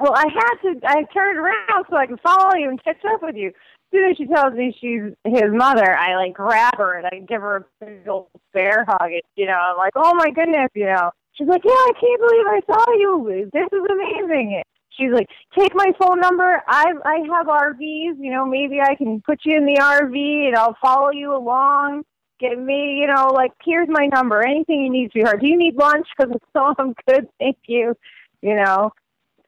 "Well, 0.00 0.14
I 0.14 0.26
had 0.32 0.54
to. 0.62 0.80
I 0.86 1.04
turned 1.12 1.38
around 1.38 1.84
so 1.90 1.96
I 1.96 2.06
could 2.06 2.20
follow 2.20 2.54
you 2.56 2.70
and 2.70 2.82
catch 2.82 3.04
up 3.12 3.22
with 3.22 3.36
you." 3.36 3.48
As 3.48 3.98
soon 3.98 4.10
as 4.10 4.16
she 4.16 4.26
tells 4.26 4.54
me 4.54 4.74
she's 4.80 5.12
his 5.24 5.52
mother, 5.52 5.96
I 5.96 6.16
like 6.16 6.32
grab 6.32 6.78
her 6.78 6.94
and 6.98 7.06
I 7.06 7.20
give 7.28 7.42
her 7.42 7.56
a 7.56 7.84
big 7.84 8.08
old 8.08 8.26
bear 8.52 8.84
hug. 8.88 9.12
And, 9.12 9.22
you 9.36 9.46
know, 9.46 9.58
I'm 9.58 9.76
like, 9.76 9.92
"Oh 9.94 10.14
my 10.14 10.30
goodness," 10.30 10.70
you 10.74 10.86
know. 10.86 11.10
She's 11.34 11.48
like, 11.48 11.64
"Yeah, 11.64 11.72
I 11.72 11.92
can't 12.00 12.20
believe 12.20 12.46
I 12.46 12.60
saw 12.66 12.92
you. 12.94 13.50
This 13.52 13.68
is 13.70 13.86
amazing." 13.90 14.62
She's 14.96 15.10
like, 15.12 15.28
"Take 15.58 15.74
my 15.74 15.92
phone 15.98 16.20
number. 16.20 16.62
I 16.66 16.92
I 17.04 17.16
have 17.36 17.46
RVs. 17.46 18.16
You 18.18 18.30
know, 18.32 18.46
maybe 18.46 18.80
I 18.80 18.94
can 18.94 19.20
put 19.20 19.40
you 19.44 19.56
in 19.56 19.66
the 19.66 19.80
RV 19.80 20.46
and 20.48 20.56
I'll 20.56 20.76
follow 20.80 21.10
you 21.10 21.34
along." 21.34 22.04
Get 22.40 22.58
me, 22.58 22.98
you 23.00 23.06
know, 23.06 23.28
like 23.32 23.52
here's 23.64 23.88
my 23.88 24.06
number. 24.06 24.42
Anything 24.42 24.82
you 24.82 24.90
need, 24.90 25.12
sweetheart. 25.12 25.40
Do 25.40 25.48
you 25.48 25.56
need 25.56 25.76
lunch? 25.76 26.06
Because 26.16 26.34
it's 26.34 26.44
all 26.54 26.74
I'm 26.78 26.94
good, 27.08 27.28
thank 27.38 27.58
you. 27.66 27.96
You 28.42 28.56
know, 28.56 28.92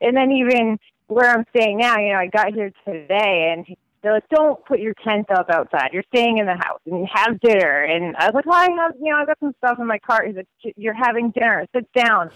and 0.01 0.17
then 0.17 0.31
even 0.33 0.79
where 1.09 1.31
I'm 1.31 1.45
staying 1.55 1.79
now, 1.79 1.99
you 1.99 2.13
know, 2.13 2.19
I 2.19 2.27
got 2.27 2.53
here 2.53 2.73
today, 2.85 3.53
and 3.53 3.77
they're 4.03 4.15
like, 4.15 4.29
"Don't 4.29 4.65
put 4.65 4.81
your 4.81 4.95
tent 5.05 5.31
up 5.31 5.51
outside. 5.51 5.91
You're 5.93 6.05
staying 6.15 6.39
in 6.39 6.47
the 6.47 6.55
house 6.55 6.81
and 6.87 7.01
you 7.01 7.07
have 7.13 7.41
dinner." 7.41 7.83
And 7.83 8.17
I 8.17 8.27
was 8.27 8.35
like, 8.35 8.47
"Well, 8.47 8.57
I 8.57 8.71
have, 8.83 8.93
you 9.01 9.13
know, 9.13 9.19
I've 9.19 9.27
got 9.27 9.39
some 9.41 9.55
stuff 9.59 9.79
in 9.79 9.87
my 9.87 9.99
cart." 9.99 10.29
He's 10.29 10.37
like, 10.37 10.49
"You're 10.77 10.95
having 10.95 11.31
dinner. 11.31 11.67
Sit 11.75 11.93
down, 11.93 12.31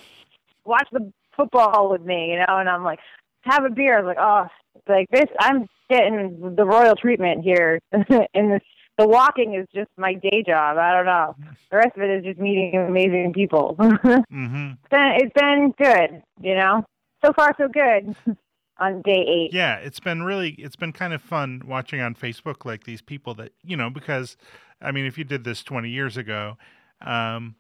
watch 0.65 0.89
the 0.93 1.13
football 1.43 1.91
with 1.91 2.03
me," 2.03 2.31
you 2.33 2.37
know. 2.39 2.59
And 2.59 2.69
I'm 2.69 2.85
like, 2.85 2.99
"Have 3.43 3.65
a 3.65 3.71
beer." 3.71 3.99
I 3.99 4.01
was 4.01 4.07
like, 4.07 4.19
"Oh, 4.21 4.47
like 4.89 5.09
this, 5.11 5.27
I'm 5.39 5.67
getting 5.89 6.55
the 6.57 6.65
royal 6.65 6.97
treatment 6.97 7.45
here 7.45 7.81
and 7.93 8.53
this." 8.53 8.63
The 8.99 9.09
walking 9.09 9.55
is 9.55 9.67
just 9.75 9.89
my 9.97 10.13
day 10.13 10.45
job. 10.47 10.77
I 10.77 10.93
don't 10.93 11.07
know. 11.07 11.35
The 11.71 11.79
rest 11.79 11.97
of 11.97 12.03
it 12.03 12.11
is 12.19 12.25
just 12.25 12.39
meeting 12.39 12.77
amazing 12.77 13.33
people. 13.33 13.77
Mm-hmm. 13.81 14.73
it's 14.73 14.91
been 14.91 15.13
it's 15.17 15.33
been 15.33 15.75
good, 15.79 16.23
you 16.43 16.55
know. 16.55 16.85
So 17.25 17.33
far 17.33 17.55
so 17.57 17.69
good 17.69 18.15
on 18.79 19.01
day 19.03 19.25
eight. 19.27 19.55
Yeah, 19.55 19.77
it's 19.77 20.01
been 20.01 20.23
really 20.23 20.51
it's 20.59 20.77
been 20.77 20.93
kind 20.93 21.15
of 21.15 21.23
fun 21.23 21.63
watching 21.67 22.01
on 22.01 22.15
Facebook 22.15 22.67
like 22.67 22.85
these 22.85 23.01
people 23.01 23.33
that 23.35 23.53
you 23.65 23.77
know 23.77 23.89
because 23.89 24.37
I 24.83 24.91
mean 24.91 25.07
if 25.07 25.17
you 25.17 25.25
did 25.25 25.45
this 25.45 25.63
20 25.63 25.89
years 25.89 26.17
ago, 26.17 26.59
um, 27.01 27.55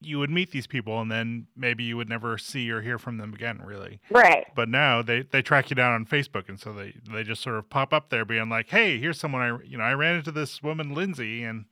you 0.00 0.18
would 0.18 0.30
meet 0.30 0.50
these 0.50 0.66
people 0.66 1.00
and 1.00 1.10
then 1.10 1.46
maybe 1.56 1.82
you 1.82 1.96
would 1.96 2.08
never 2.08 2.36
see 2.36 2.70
or 2.70 2.82
hear 2.82 2.98
from 2.98 3.18
them 3.18 3.32
again 3.32 3.60
really. 3.64 4.00
Right. 4.10 4.46
But 4.54 4.68
now 4.68 5.02
they 5.02 5.22
they 5.22 5.42
track 5.42 5.70
you 5.70 5.76
down 5.76 5.92
on 5.92 6.06
Facebook 6.06 6.48
and 6.48 6.60
so 6.60 6.72
they 6.72 6.94
they 7.10 7.22
just 7.22 7.42
sort 7.42 7.56
of 7.56 7.68
pop 7.70 7.92
up 7.92 8.10
there 8.10 8.24
being 8.24 8.48
like, 8.48 8.68
"Hey, 8.68 8.98
here's 8.98 9.18
someone 9.18 9.42
I 9.42 9.58
you 9.64 9.78
know 9.78 9.84
I 9.84 9.92
ran 9.92 10.16
into 10.16 10.32
this 10.32 10.62
woman 10.62 10.94
Lindsay 10.94 11.44
and 11.44 11.64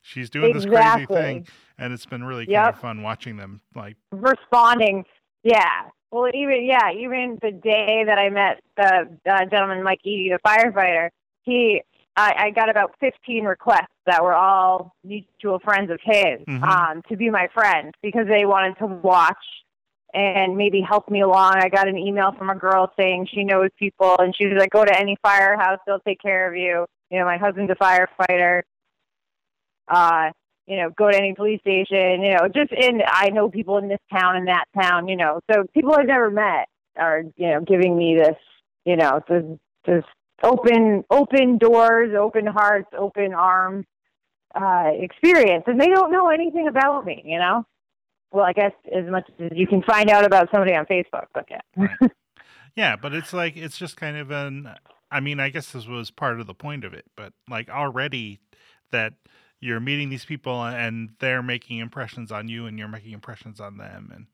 she's 0.00 0.30
doing 0.30 0.52
this 0.52 0.64
crazy 0.64 1.06
thing." 1.06 1.46
And 1.78 1.92
it's 1.92 2.06
been 2.06 2.24
really 2.24 2.46
kind 2.46 2.68
of 2.68 2.78
fun 2.78 3.02
watching 3.02 3.36
them 3.36 3.60
like 3.74 3.96
Responding. 4.12 5.04
Yeah. 5.42 5.88
Well, 6.12 6.30
even 6.34 6.64
yeah, 6.64 6.92
even 6.92 7.38
the 7.42 7.50
day 7.50 8.04
that 8.06 8.18
I 8.18 8.28
met 8.28 8.60
the 8.76 9.18
uh, 9.28 9.46
gentleman 9.46 9.82
Mike 9.82 10.00
Eady, 10.04 10.30
the 10.30 10.38
firefighter, 10.46 11.08
he 11.42 11.82
I, 12.16 12.34
I 12.46 12.50
got 12.50 12.68
about 12.68 12.94
15 13.00 13.44
requests 13.44 13.86
that 14.06 14.22
were 14.22 14.34
all 14.34 14.94
mutual 15.02 15.58
friends 15.60 15.90
of 15.90 15.98
his 16.02 16.40
Mhm. 16.46 16.62
um, 16.62 17.02
to 17.08 17.16
be 17.16 17.30
my 17.30 17.48
friend 17.54 17.94
because 18.02 18.26
they 18.26 18.44
wanted 18.44 18.76
to 18.78 18.86
watch 18.86 19.44
and 20.14 20.56
maybe 20.56 20.82
help 20.82 21.08
me 21.10 21.22
along. 21.22 21.54
I 21.56 21.68
got 21.70 21.88
an 21.88 21.96
email 21.96 22.32
from 22.32 22.50
a 22.50 22.54
girl 22.54 22.92
saying 22.98 23.28
she 23.32 23.44
knows 23.44 23.70
people 23.78 24.16
and 24.18 24.36
she 24.36 24.46
was 24.46 24.58
like, 24.58 24.70
go 24.70 24.84
to 24.84 24.98
any 24.98 25.16
firehouse, 25.22 25.78
they'll 25.86 26.00
take 26.00 26.20
care 26.20 26.48
of 26.48 26.54
you. 26.54 26.84
You 27.10 27.18
know, 27.18 27.24
my 27.24 27.38
husband's 27.38 27.72
a 27.72 27.76
firefighter. 27.76 28.62
Uh, 29.88 30.30
you 30.66 30.76
know, 30.76 30.90
go 30.90 31.10
to 31.10 31.16
any 31.16 31.34
police 31.34 31.60
station, 31.60 32.22
you 32.22 32.34
know, 32.34 32.48
just 32.48 32.72
in, 32.72 33.02
I 33.06 33.30
know 33.30 33.48
people 33.50 33.78
in 33.78 33.88
this 33.88 33.98
town 34.12 34.36
and 34.36 34.48
that 34.48 34.66
town, 34.78 35.08
you 35.08 35.16
know, 35.16 35.40
so 35.50 35.64
people 35.74 35.92
I've 35.92 36.06
never 36.06 36.30
met 36.30 36.68
are, 36.96 37.22
you 37.36 37.48
know, 37.48 37.60
giving 37.60 37.96
me 37.96 38.14
this, 38.16 38.36
you 38.84 38.96
know, 38.96 39.20
this, 39.28 39.44
this 39.86 40.04
open, 40.42 41.04
open 41.10 41.58
doors, 41.58 42.10
open 42.18 42.46
hearts, 42.46 42.88
open 42.96 43.32
arms, 43.34 43.86
uh, 44.54 44.90
experience. 44.94 45.64
And 45.66 45.80
they 45.80 45.88
don't 45.88 46.12
know 46.12 46.28
anything 46.28 46.68
about 46.68 47.04
me, 47.04 47.22
you 47.24 47.38
know? 47.38 47.64
Well, 48.32 48.44
I 48.44 48.52
guess 48.52 48.72
as 48.94 49.04
much 49.10 49.28
as 49.38 49.50
you 49.54 49.66
can 49.66 49.82
find 49.82 50.08
out 50.08 50.24
about 50.24 50.48
somebody 50.50 50.74
on 50.74 50.86
Facebook, 50.86 51.26
but 51.34 51.46
yeah. 51.50 52.08
Yeah, 52.76 52.96
but 52.96 53.12
it's 53.12 53.32
like 53.32 53.56
it's 53.56 53.76
just 53.76 53.96
kind 53.96 54.16
of 54.16 54.30
an. 54.30 54.70
I 55.10 55.20
mean, 55.20 55.40
I 55.40 55.50
guess 55.50 55.72
this 55.72 55.86
was 55.86 56.10
part 56.10 56.40
of 56.40 56.46
the 56.46 56.54
point 56.54 56.84
of 56.84 56.94
it, 56.94 57.04
but 57.16 57.34
like 57.48 57.68
already 57.68 58.40
that 58.92 59.12
you're 59.60 59.80
meeting 59.80 60.08
these 60.08 60.24
people 60.24 60.64
and 60.64 61.10
they're 61.20 61.42
making 61.42 61.78
impressions 61.78 62.32
on 62.32 62.48
you, 62.48 62.66
and 62.66 62.78
you're 62.78 62.88
making 62.88 63.12
impressions 63.12 63.60
on 63.60 63.76
them, 63.76 64.10
and 64.14 64.26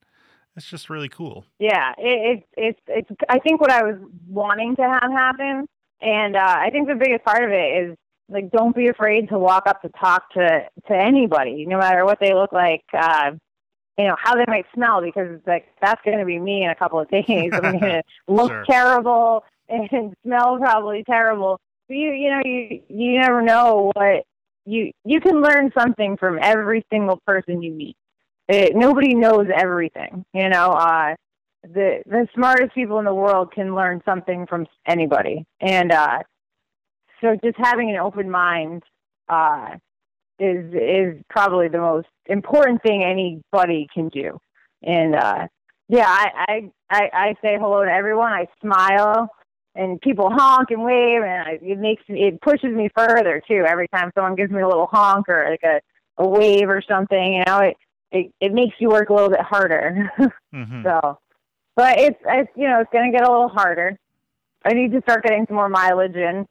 it's 0.56 0.66
just 0.66 0.88
really 0.88 1.08
cool. 1.08 1.44
Yeah, 1.58 1.92
it, 1.98 2.44
it's 2.56 2.78
it's 2.86 3.08
it's. 3.10 3.20
I 3.28 3.38
think 3.40 3.60
what 3.60 3.72
I 3.72 3.82
was 3.82 3.96
wanting 4.28 4.76
to 4.76 4.82
have 4.82 5.10
happen, 5.10 5.66
and 6.00 6.36
uh, 6.36 6.56
I 6.58 6.70
think 6.70 6.88
the 6.88 6.94
biggest 6.94 7.24
part 7.24 7.42
of 7.44 7.50
it 7.50 7.90
is 7.90 7.96
like 8.28 8.50
don't 8.50 8.74
be 8.76 8.88
afraid 8.88 9.28
to 9.30 9.38
walk 9.38 9.66
up 9.66 9.82
to 9.82 9.88
talk 9.90 10.30
to 10.34 10.60
to 10.88 10.94
anybody, 10.94 11.66
no 11.66 11.78
matter 11.78 12.04
what 12.04 12.20
they 12.20 12.34
look 12.34 12.52
like. 12.52 12.84
Uh, 12.92 13.32
you 13.98 14.06
know 14.06 14.16
how 14.18 14.34
they 14.34 14.44
might 14.46 14.66
smell 14.74 15.00
because 15.02 15.40
like 15.46 15.66
that's 15.82 16.00
going 16.04 16.18
to 16.18 16.24
be 16.24 16.38
me 16.38 16.62
in 16.64 16.70
a 16.70 16.74
couple 16.74 17.00
of 17.00 17.08
days. 17.10 17.26
I'm 17.28 17.60
going 17.62 17.80
to 17.80 18.02
look 18.28 18.50
Sure. 18.50 18.64
terrible 18.68 19.44
and 19.68 20.14
smell 20.24 20.58
probably 20.58 21.04
terrible. 21.04 21.60
But 21.88 21.96
you 21.96 22.10
you 22.12 22.30
know 22.30 22.40
you 22.44 22.82
you 22.88 23.18
never 23.18 23.42
know 23.42 23.90
what 23.94 24.24
you 24.66 24.92
you 25.04 25.20
can 25.20 25.40
learn 25.40 25.72
something 25.76 26.16
from 26.16 26.38
every 26.40 26.84
single 26.92 27.18
person 27.26 27.62
you 27.62 27.72
meet. 27.72 27.96
It, 28.48 28.74
nobody 28.76 29.14
knows 29.14 29.46
everything, 29.54 30.24
you 30.32 30.48
know. 30.48 30.70
Uh, 30.72 31.16
the 31.62 32.02
the 32.06 32.26
smartest 32.34 32.74
people 32.74 32.98
in 32.98 33.04
the 33.04 33.14
world 33.14 33.52
can 33.52 33.74
learn 33.74 34.00
something 34.04 34.46
from 34.46 34.66
anybody, 34.86 35.44
and 35.60 35.92
uh, 35.92 36.18
so 37.20 37.36
just 37.42 37.56
having 37.58 37.90
an 37.90 37.96
open 37.96 38.30
mind 38.30 38.82
uh, 39.28 39.70
is 40.38 40.72
is 40.72 41.22
probably 41.28 41.68
the 41.68 41.78
most 41.78 42.08
important 42.26 42.82
thing 42.82 43.02
anybody 43.02 43.86
can 43.92 44.08
do. 44.08 44.38
And 44.82 45.14
uh, 45.14 45.46
yeah, 45.88 46.06
I, 46.06 46.30
I 46.48 46.70
I 46.90 47.10
I 47.12 47.34
say 47.42 47.56
hello 47.60 47.84
to 47.84 47.90
everyone. 47.90 48.32
I 48.32 48.46
smile, 48.60 49.28
and 49.74 50.00
people 50.00 50.30
honk 50.30 50.70
and 50.70 50.82
wave, 50.82 51.22
and 51.22 51.48
I, 51.48 51.58
it 51.60 51.78
makes 51.78 52.08
me, 52.08 52.24
it 52.24 52.40
pushes 52.40 52.74
me 52.74 52.88
further 52.96 53.42
too. 53.46 53.64
Every 53.66 53.88
time 53.88 54.12
someone 54.14 54.36
gives 54.36 54.52
me 54.52 54.60
a 54.60 54.68
little 54.68 54.86
honk 54.86 55.28
or 55.28 55.48
like 55.50 55.62
a 55.64 55.80
a 56.22 56.26
wave 56.28 56.68
or 56.68 56.82
something, 56.88 57.34
you 57.34 57.44
know, 57.46 57.58
it 57.58 57.76
it, 58.10 58.32
it 58.40 58.52
makes 58.52 58.74
you 58.78 58.88
work 58.88 59.10
a 59.10 59.14
little 59.14 59.30
bit 59.30 59.40
harder. 59.40 60.10
hmm 60.52 60.82
So, 60.82 61.18
but 61.78 61.98
it's 62.00 62.18
it's 62.26 62.50
you 62.56 62.66
know 62.68 62.80
it's 62.80 62.90
going 62.92 63.10
to 63.10 63.16
get 63.16 63.26
a 63.26 63.30
little 63.30 63.48
harder. 63.48 63.96
I 64.64 64.72
need 64.74 64.90
to 64.92 65.00
start 65.02 65.22
getting 65.22 65.46
some 65.46 65.54
more 65.56 65.68
mileage 65.68 66.16
in. 66.16 66.44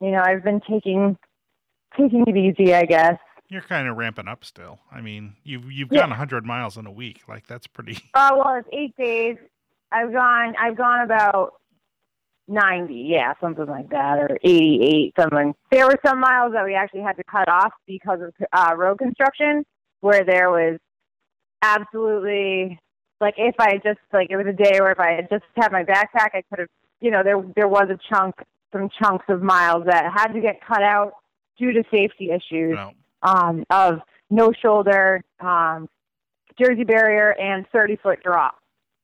You 0.00 0.12
know, 0.12 0.22
I've 0.24 0.44
been 0.44 0.60
taking 0.70 1.18
taking 1.96 2.24
it 2.26 2.36
easy, 2.36 2.72
I 2.74 2.84
guess. 2.84 3.18
You're 3.50 3.62
kind 3.62 3.88
of 3.88 3.96
ramping 3.96 4.28
up 4.28 4.44
still. 4.44 4.78
I 4.92 5.00
mean, 5.00 5.34
you've 5.42 5.70
you've 5.72 5.88
Yeah. 5.90 6.02
gone 6.02 6.10
100 6.10 6.46
miles 6.46 6.76
in 6.76 6.86
a 6.86 6.92
week. 6.92 7.22
Like 7.28 7.46
that's 7.48 7.66
pretty. 7.66 7.98
Uh, 8.14 8.30
well, 8.36 8.54
it's 8.54 8.68
eight 8.72 8.94
days. 8.96 9.36
I've 9.90 10.12
gone 10.12 10.54
I've 10.60 10.76
gone 10.76 11.00
about 11.00 11.54
ninety, 12.46 13.06
yeah, 13.10 13.32
something 13.40 13.66
like 13.66 13.88
that, 13.90 14.18
or 14.18 14.38
eighty-eight, 14.44 15.14
something. 15.18 15.54
There 15.72 15.86
were 15.86 15.98
some 16.06 16.20
miles 16.20 16.52
that 16.52 16.64
we 16.64 16.74
actually 16.74 17.00
had 17.02 17.16
to 17.16 17.24
cut 17.24 17.48
off 17.48 17.72
because 17.86 18.20
of 18.20 18.32
uh, 18.52 18.74
road 18.76 18.98
construction, 18.98 19.64
where 20.00 20.24
there 20.24 20.50
was 20.50 20.78
absolutely 21.62 22.78
like 23.20 23.34
if 23.36 23.54
I 23.58 23.76
just 23.76 24.00
like 24.12 24.28
it 24.30 24.36
was 24.36 24.46
a 24.46 24.52
day 24.52 24.80
where 24.80 24.92
if 24.92 25.00
I 25.00 25.12
had 25.12 25.28
just 25.30 25.44
had 25.56 25.72
my 25.72 25.84
backpack, 25.84 26.30
I 26.34 26.42
could 26.48 26.60
have, 26.60 26.68
you 27.00 27.10
know, 27.10 27.22
there 27.22 27.42
there 27.56 27.68
was 27.68 27.88
a 27.90 27.98
chunk, 28.08 28.36
some 28.72 28.88
chunks 29.00 29.24
of 29.28 29.42
miles 29.42 29.84
that 29.86 30.12
had 30.12 30.32
to 30.32 30.40
get 30.40 30.60
cut 30.64 30.82
out 30.82 31.12
due 31.58 31.72
to 31.72 31.82
safety 31.90 32.30
issues 32.30 32.78
um, 33.22 33.64
of 33.70 34.00
no 34.30 34.52
shoulder, 34.52 35.22
um, 35.40 35.88
jersey 36.60 36.84
barrier, 36.84 37.30
and 37.40 37.66
30 37.72 37.96
foot 37.96 38.22
drop. 38.22 38.58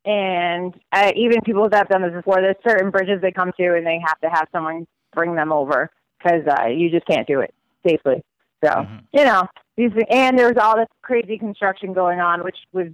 And 0.05 0.75
uh, 0.93 1.13
even 1.17 1.41
people 1.41 1.69
that 1.69 1.77
have 1.77 1.89
done 1.89 2.03
this 2.03 2.13
before, 2.13 2.41
there's 2.41 2.57
certain 2.67 2.91
bridges 2.91 3.21
they 3.23 3.33
come 3.33 3.53
to 3.59 3.75
and 3.75 3.87
they 3.87 3.99
have 4.07 4.21
to 4.21 4.29
have 4.29 4.49
someone 4.53 4.87
bring 5.15 5.35
them 5.35 5.51
over 5.51 5.91
because 6.19 6.43
uh, 6.47 6.67
you 6.67 6.91
just 6.91 7.07
can't 7.07 7.27
do 7.27 7.41
it 7.41 7.55
safely. 7.87 8.23
So, 8.63 8.71
Mhm. 8.71 9.01
you 9.13 9.25
know, 9.25 9.45
these 9.77 9.93
and 10.11 10.39
there 10.39 10.49
was 10.49 10.59
all 10.59 10.77
this 10.77 10.89
crazy 11.03 11.39
construction 11.39 11.93
going 11.93 12.21
on, 12.21 12.45
which 12.45 12.59
was 12.73 12.89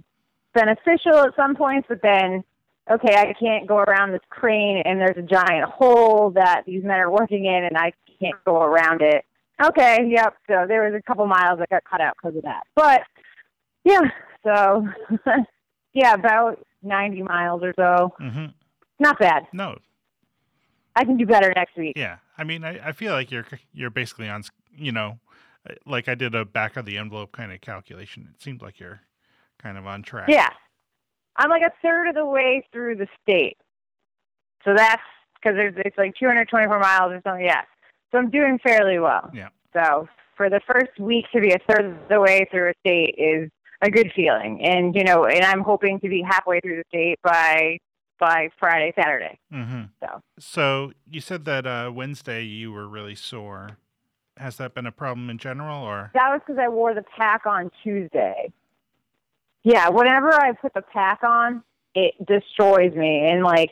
beneficial 0.53 1.17
at 1.17 1.35
some 1.35 1.55
points, 1.55 1.87
but 1.89 2.01
then, 2.01 2.43
okay, 2.89 3.15
I 3.15 3.33
can't 3.39 3.67
go 3.67 3.77
around 3.77 4.11
this 4.11 4.21
crane 4.29 4.81
and 4.85 4.99
there's 4.99 5.17
a 5.17 5.21
giant 5.21 5.69
hole 5.69 6.31
that 6.31 6.63
these 6.65 6.83
men 6.83 6.99
are 6.99 7.11
working 7.11 7.45
in 7.45 7.63
and 7.63 7.77
I 7.77 7.93
can't 8.19 8.43
go 8.45 8.61
around 8.61 9.01
it. 9.01 9.25
Okay, 9.63 10.07
yep. 10.09 10.35
So 10.47 10.65
there 10.67 10.83
was 10.83 10.93
a 10.97 11.01
couple 11.03 11.25
miles 11.27 11.59
that 11.59 11.69
got 11.69 11.83
cut 11.83 12.01
out 12.01 12.15
because 12.21 12.35
of 12.35 12.43
that. 12.43 12.63
But 12.75 13.01
yeah, 13.83 14.01
so 14.43 14.87
yeah, 15.93 16.13
about 16.13 16.65
90 16.83 17.23
miles 17.23 17.61
or 17.63 17.73
so. 17.75 18.13
hmm 18.19 18.45
Not 18.99 19.19
bad. 19.19 19.47
No. 19.53 19.77
I 20.95 21.05
can 21.05 21.17
do 21.17 21.25
better 21.25 21.53
next 21.55 21.77
week. 21.77 21.93
Yeah. 21.95 22.17
I 22.37 22.43
mean, 22.43 22.63
I, 22.63 22.89
I 22.89 22.91
feel 22.91 23.13
like 23.13 23.31
you're 23.31 23.45
you're 23.73 23.89
basically 23.91 24.27
on. 24.27 24.43
You 24.75 24.91
know, 24.91 25.19
uh, 25.69 25.73
like 25.85 26.07
I 26.07 26.15
did 26.15 26.33
a 26.33 26.43
back 26.45 26.75
of 26.75 26.85
the 26.85 26.97
envelope 26.97 27.33
kind 27.33 27.51
of 27.51 27.61
calculation. 27.61 28.29
It 28.33 28.41
seems 28.41 28.61
like 28.61 28.79
you're 28.79 29.01
kind 29.61 29.77
of 29.77 29.85
on 29.87 30.03
track. 30.03 30.27
Yeah. 30.29 30.49
I'm 31.37 31.49
like 31.49 31.61
a 31.63 31.71
third 31.81 32.07
of 32.09 32.15
the 32.15 32.25
way 32.25 32.65
through 32.71 32.95
the 32.95 33.07
state. 33.21 33.57
So 34.65 34.73
that's 34.75 35.01
because 35.35 35.55
there's 35.55 35.73
it's 35.77 35.97
like 35.97 36.13
224 36.19 36.79
miles 36.79 37.11
or 37.13 37.21
something. 37.23 37.45
Yeah. 37.45 37.61
So 38.11 38.17
I'm 38.17 38.29
doing 38.29 38.59
fairly 38.63 38.99
well. 38.99 39.29
Yeah. 39.33 39.49
So 39.73 40.07
for 40.35 40.49
the 40.49 40.61
first 40.71 40.99
week 40.99 41.25
to 41.33 41.41
be 41.41 41.51
a 41.51 41.59
third 41.69 41.85
of 41.85 41.95
the 42.09 42.19
way 42.19 42.45
through 42.51 42.69
a 42.69 42.73
state 42.85 43.15
is 43.17 43.49
a 43.81 43.89
good 43.89 44.11
feeling, 44.15 44.61
and 44.63 44.93
you 44.93 45.03
know, 45.03 45.25
and 45.25 45.43
I'm 45.43 45.61
hoping 45.61 45.99
to 46.01 46.09
be 46.09 46.21
halfway 46.21 46.59
through 46.59 46.77
the 46.77 46.83
state 46.89 47.15
by 47.23 47.79
by 48.19 48.49
Friday, 48.59 48.93
Saturday. 48.95 49.39
hmm 49.51 49.83
So 50.03 50.21
So 50.37 50.91
you 51.09 51.21
said 51.21 51.45
that 51.45 51.65
uh, 51.65 51.91
Wednesday 51.93 52.43
you 52.43 52.71
were 52.71 52.87
really 52.87 53.15
sore. 53.15 53.77
Has 54.37 54.57
that 54.57 54.73
been 54.75 54.85
a 54.85 54.91
problem 54.91 55.29
in 55.29 55.37
general, 55.39 55.83
or? 55.83 56.11
that 56.13 56.29
was 56.29 56.41
because 56.45 56.59
I 56.59 56.67
wore 56.69 56.93
the 56.93 57.03
pack 57.17 57.45
on 57.45 57.71
Tuesday. 57.83 58.51
Yeah, 59.63 59.89
whenever 59.89 60.33
I 60.33 60.53
put 60.53 60.73
the 60.73 60.81
pack 60.81 61.23
on, 61.23 61.63
it 61.93 62.13
destroys 62.25 62.93
me, 62.93 63.27
and 63.27 63.43
like 63.43 63.71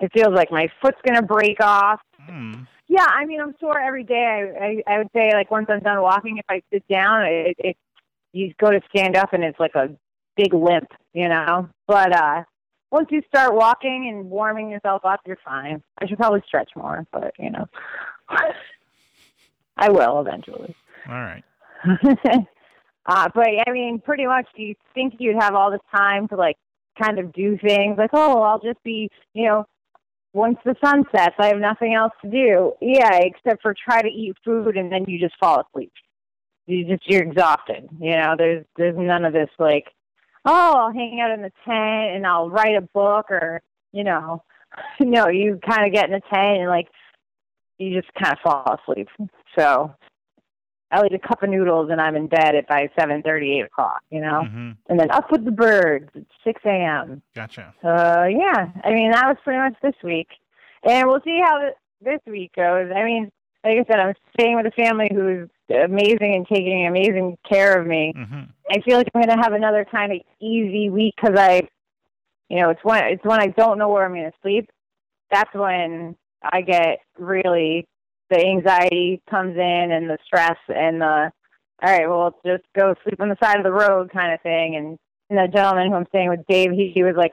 it 0.00 0.10
feels 0.12 0.34
like 0.34 0.50
my 0.50 0.68
foot's 0.82 0.98
gonna 1.06 1.22
break 1.22 1.60
off. 1.60 2.00
Hmm. 2.18 2.52
Yeah, 2.90 3.06
I 3.08 3.24
mean, 3.24 3.40
I'm 3.40 3.54
sore 3.60 3.78
every 3.78 4.02
day. 4.02 4.52
I, 4.60 4.90
I, 4.90 4.94
I 4.94 4.98
would 4.98 5.10
say, 5.14 5.30
like, 5.32 5.48
once 5.48 5.66
I'm 5.70 5.78
done 5.78 6.02
walking, 6.02 6.38
if 6.38 6.44
I 6.48 6.60
sit 6.72 6.82
down, 6.88 7.24
it, 7.24 7.54
it, 7.60 7.76
you 8.32 8.52
go 8.60 8.68
to 8.68 8.80
stand 8.92 9.16
up 9.16 9.32
and 9.32 9.44
it's 9.44 9.60
like 9.60 9.76
a 9.76 9.90
big 10.36 10.52
limp, 10.52 10.88
you 11.12 11.28
know? 11.28 11.68
But, 11.86 12.12
uh, 12.12 12.42
once 12.90 13.06
you 13.12 13.22
start 13.28 13.54
walking 13.54 14.08
and 14.12 14.28
warming 14.28 14.70
yourself 14.70 15.04
up, 15.04 15.20
you're 15.24 15.38
fine. 15.44 15.84
I 16.00 16.08
should 16.08 16.18
probably 16.18 16.42
stretch 16.44 16.70
more, 16.74 17.06
but, 17.12 17.32
you 17.38 17.50
know, 17.50 17.68
I 19.76 19.88
will 19.88 20.20
eventually. 20.20 20.74
All 21.08 21.14
right. 21.14 21.44
uh, 23.10 23.28
but, 23.34 23.48
I 23.66 23.70
mean, 23.72 24.00
pretty 24.00 24.26
much, 24.26 24.46
do 24.56 24.62
you 24.62 24.74
think 24.94 25.14
you'd 25.18 25.40
have 25.40 25.54
all 25.54 25.70
this 25.70 25.80
time 25.94 26.28
to, 26.28 26.36
like, 26.36 26.56
kind 27.00 27.18
of 27.18 27.32
do 27.32 27.58
things 27.58 27.98
like, 27.98 28.10
oh, 28.12 28.42
I'll 28.42 28.60
just 28.60 28.82
be, 28.82 29.10
you 29.34 29.46
know, 29.46 29.66
once 30.32 30.58
the 30.64 30.76
sun 30.84 31.04
sets, 31.14 31.34
I 31.38 31.48
have 31.48 31.58
nothing 31.58 31.94
else 31.94 32.12
to 32.22 32.30
do. 32.30 32.72
Yeah, 32.80 33.16
except 33.16 33.62
for 33.62 33.74
try 33.74 34.02
to 34.02 34.08
eat 34.08 34.36
food 34.44 34.76
and 34.76 34.92
then 34.92 35.04
you 35.08 35.18
just 35.18 35.34
fall 35.40 35.64
asleep. 35.66 35.92
You 36.66 36.84
just 36.84 37.08
you're 37.10 37.22
exhausted. 37.22 37.88
You 38.00 38.12
know, 38.12 38.34
there's 38.38 38.64
there's 38.76 38.96
none 38.96 39.24
of 39.24 39.32
this 39.32 39.50
like, 39.58 39.86
oh, 40.44 40.74
I'll 40.76 40.92
hang 40.92 41.20
out 41.20 41.32
in 41.32 41.42
the 41.42 41.52
tent 41.64 42.16
and 42.16 42.26
I'll 42.26 42.48
write 42.48 42.76
a 42.76 42.80
book 42.80 43.26
or 43.30 43.60
you 43.92 44.04
know, 44.04 44.44
no, 45.00 45.28
you 45.28 45.58
kind 45.68 45.86
of 45.86 45.92
get 45.92 46.06
in 46.06 46.12
the 46.12 46.22
tent 46.32 46.60
and 46.60 46.68
like 46.68 46.88
you 47.78 48.00
just 48.00 48.12
kind 48.14 48.32
of 48.32 48.38
fall 48.40 48.78
asleep. 48.80 49.08
So 49.58 49.92
I'll 50.90 51.06
eat 51.06 51.14
a 51.14 51.18
cup 51.18 51.42
of 51.42 51.50
noodles 51.50 51.88
and 51.90 52.00
I'm 52.00 52.16
in 52.16 52.26
bed 52.26 52.54
at 52.54 52.66
by 52.66 52.90
seven 52.98 53.22
thirty, 53.22 53.58
eight 53.58 53.66
o'clock. 53.66 54.02
You 54.10 54.20
know, 54.20 54.44
hmm 54.44 54.70
and 54.88 54.98
then 54.98 55.10
up 55.12 55.30
with 55.30 55.44
the 55.44 55.52
birds 55.52 56.10
at 56.16 56.24
six 56.42 56.60
a.m. 56.64 57.22
Gotcha. 57.34 57.72
Uh, 57.84 58.26
yeah. 58.28 58.68
I 58.82 58.90
mean, 58.90 59.12
that 59.12 59.26
was 59.28 59.36
pretty 59.44 59.60
much 59.60 59.74
this 59.82 59.94
week, 60.02 60.28
and 60.84 61.08
we'll 61.08 61.20
see 61.22 61.40
how 61.44 61.70
this 62.02 62.20
week 62.26 62.52
goes. 62.56 62.90
I 62.94 63.04
mean, 63.04 63.30
like 63.64 63.78
I 63.78 63.84
said, 63.88 64.00
I'm 64.00 64.14
staying 64.38 64.56
with 64.56 64.66
a 64.66 64.70
family 64.72 65.08
who's 65.12 65.48
amazing 65.70 66.34
and 66.34 66.46
taking 66.48 66.86
amazing 66.86 67.38
care 67.48 67.80
of 67.80 67.86
me. 67.86 68.12
hmm 68.16 68.42
I 68.70 68.80
feel 68.82 68.96
like 68.98 69.08
I'm 69.14 69.22
going 69.22 69.36
to 69.36 69.42
have 69.42 69.52
another 69.52 69.84
kind 69.84 70.12
of 70.12 70.20
easy 70.40 70.90
week 70.90 71.14
because 71.20 71.36
I, 71.36 71.68
you 72.48 72.60
know, 72.60 72.70
it's 72.70 72.84
when 72.84 73.04
it's 73.04 73.24
when 73.24 73.40
I 73.40 73.48
don't 73.48 73.78
know 73.78 73.88
where 73.88 74.04
I'm 74.04 74.12
going 74.12 74.30
to 74.30 74.36
sleep. 74.42 74.70
That's 75.30 75.52
when 75.54 76.16
I 76.42 76.62
get 76.62 77.00
really 77.18 77.86
the 78.30 78.38
anxiety 78.38 79.22
comes 79.28 79.56
in 79.56 79.92
and 79.92 80.08
the 80.08 80.18
stress 80.24 80.58
and 80.68 81.00
the 81.00 81.30
all 81.82 81.90
right, 81.90 82.08
well, 82.08 82.38
just 82.44 82.64
go 82.76 82.94
sleep 83.02 83.20
on 83.20 83.30
the 83.30 83.38
side 83.42 83.56
of 83.56 83.64
the 83.64 83.72
road 83.72 84.12
kind 84.12 84.34
of 84.34 84.40
thing. 84.42 84.76
And, 84.76 84.98
and 85.30 85.38
the 85.38 85.50
gentleman 85.52 85.88
who 85.88 85.94
I'm 85.94 86.06
staying 86.08 86.28
with, 86.28 86.40
Dave, 86.48 86.72
he, 86.72 86.92
he 86.94 87.02
was 87.02 87.14
like, 87.16 87.32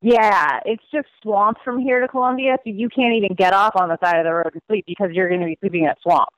yeah, 0.00 0.60
it's 0.64 0.82
just 0.92 1.06
swamp 1.22 1.58
from 1.64 1.78
here 1.78 2.00
to 2.00 2.08
Columbia, 2.08 2.56
so 2.64 2.70
you 2.70 2.88
can't 2.88 3.14
even 3.14 3.36
get 3.36 3.52
off 3.52 3.76
on 3.76 3.88
the 3.88 3.98
side 4.02 4.18
of 4.18 4.24
the 4.24 4.32
road 4.32 4.50
and 4.52 4.62
sleep 4.66 4.84
because 4.86 5.10
you're 5.12 5.28
going 5.28 5.40
to 5.40 5.46
be 5.46 5.58
sleeping 5.60 5.84
in 5.84 5.90
a 5.90 5.94
swamp. 6.02 6.28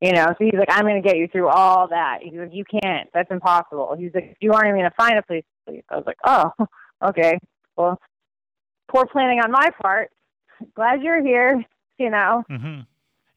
You 0.00 0.12
know, 0.12 0.26
so 0.26 0.36
he's 0.40 0.54
like, 0.58 0.70
I'm 0.70 0.82
going 0.82 1.00
to 1.00 1.06
get 1.08 1.16
you 1.16 1.28
through 1.28 1.48
all 1.48 1.86
that. 1.88 2.18
He's 2.22 2.32
like, 2.34 2.52
you 2.52 2.64
can't. 2.64 3.08
That's 3.14 3.30
impossible. 3.30 3.94
He's 3.96 4.10
like, 4.12 4.36
you 4.40 4.52
aren't 4.52 4.66
even 4.66 4.80
going 4.80 4.90
to 4.90 4.96
find 4.96 5.16
a 5.16 5.22
place 5.22 5.44
to 5.44 5.72
sleep. 5.72 5.84
I 5.88 5.96
was 5.96 6.04
like, 6.04 6.16
oh, 6.24 6.50
okay. 7.08 7.38
Well, 7.76 8.00
poor 8.88 9.06
planning 9.06 9.38
on 9.38 9.52
my 9.52 9.70
part. 9.80 10.10
Glad 10.74 11.02
you're 11.02 11.22
here. 11.24 11.62
You 11.98 12.10
know. 12.10 12.42
hmm 12.48 12.80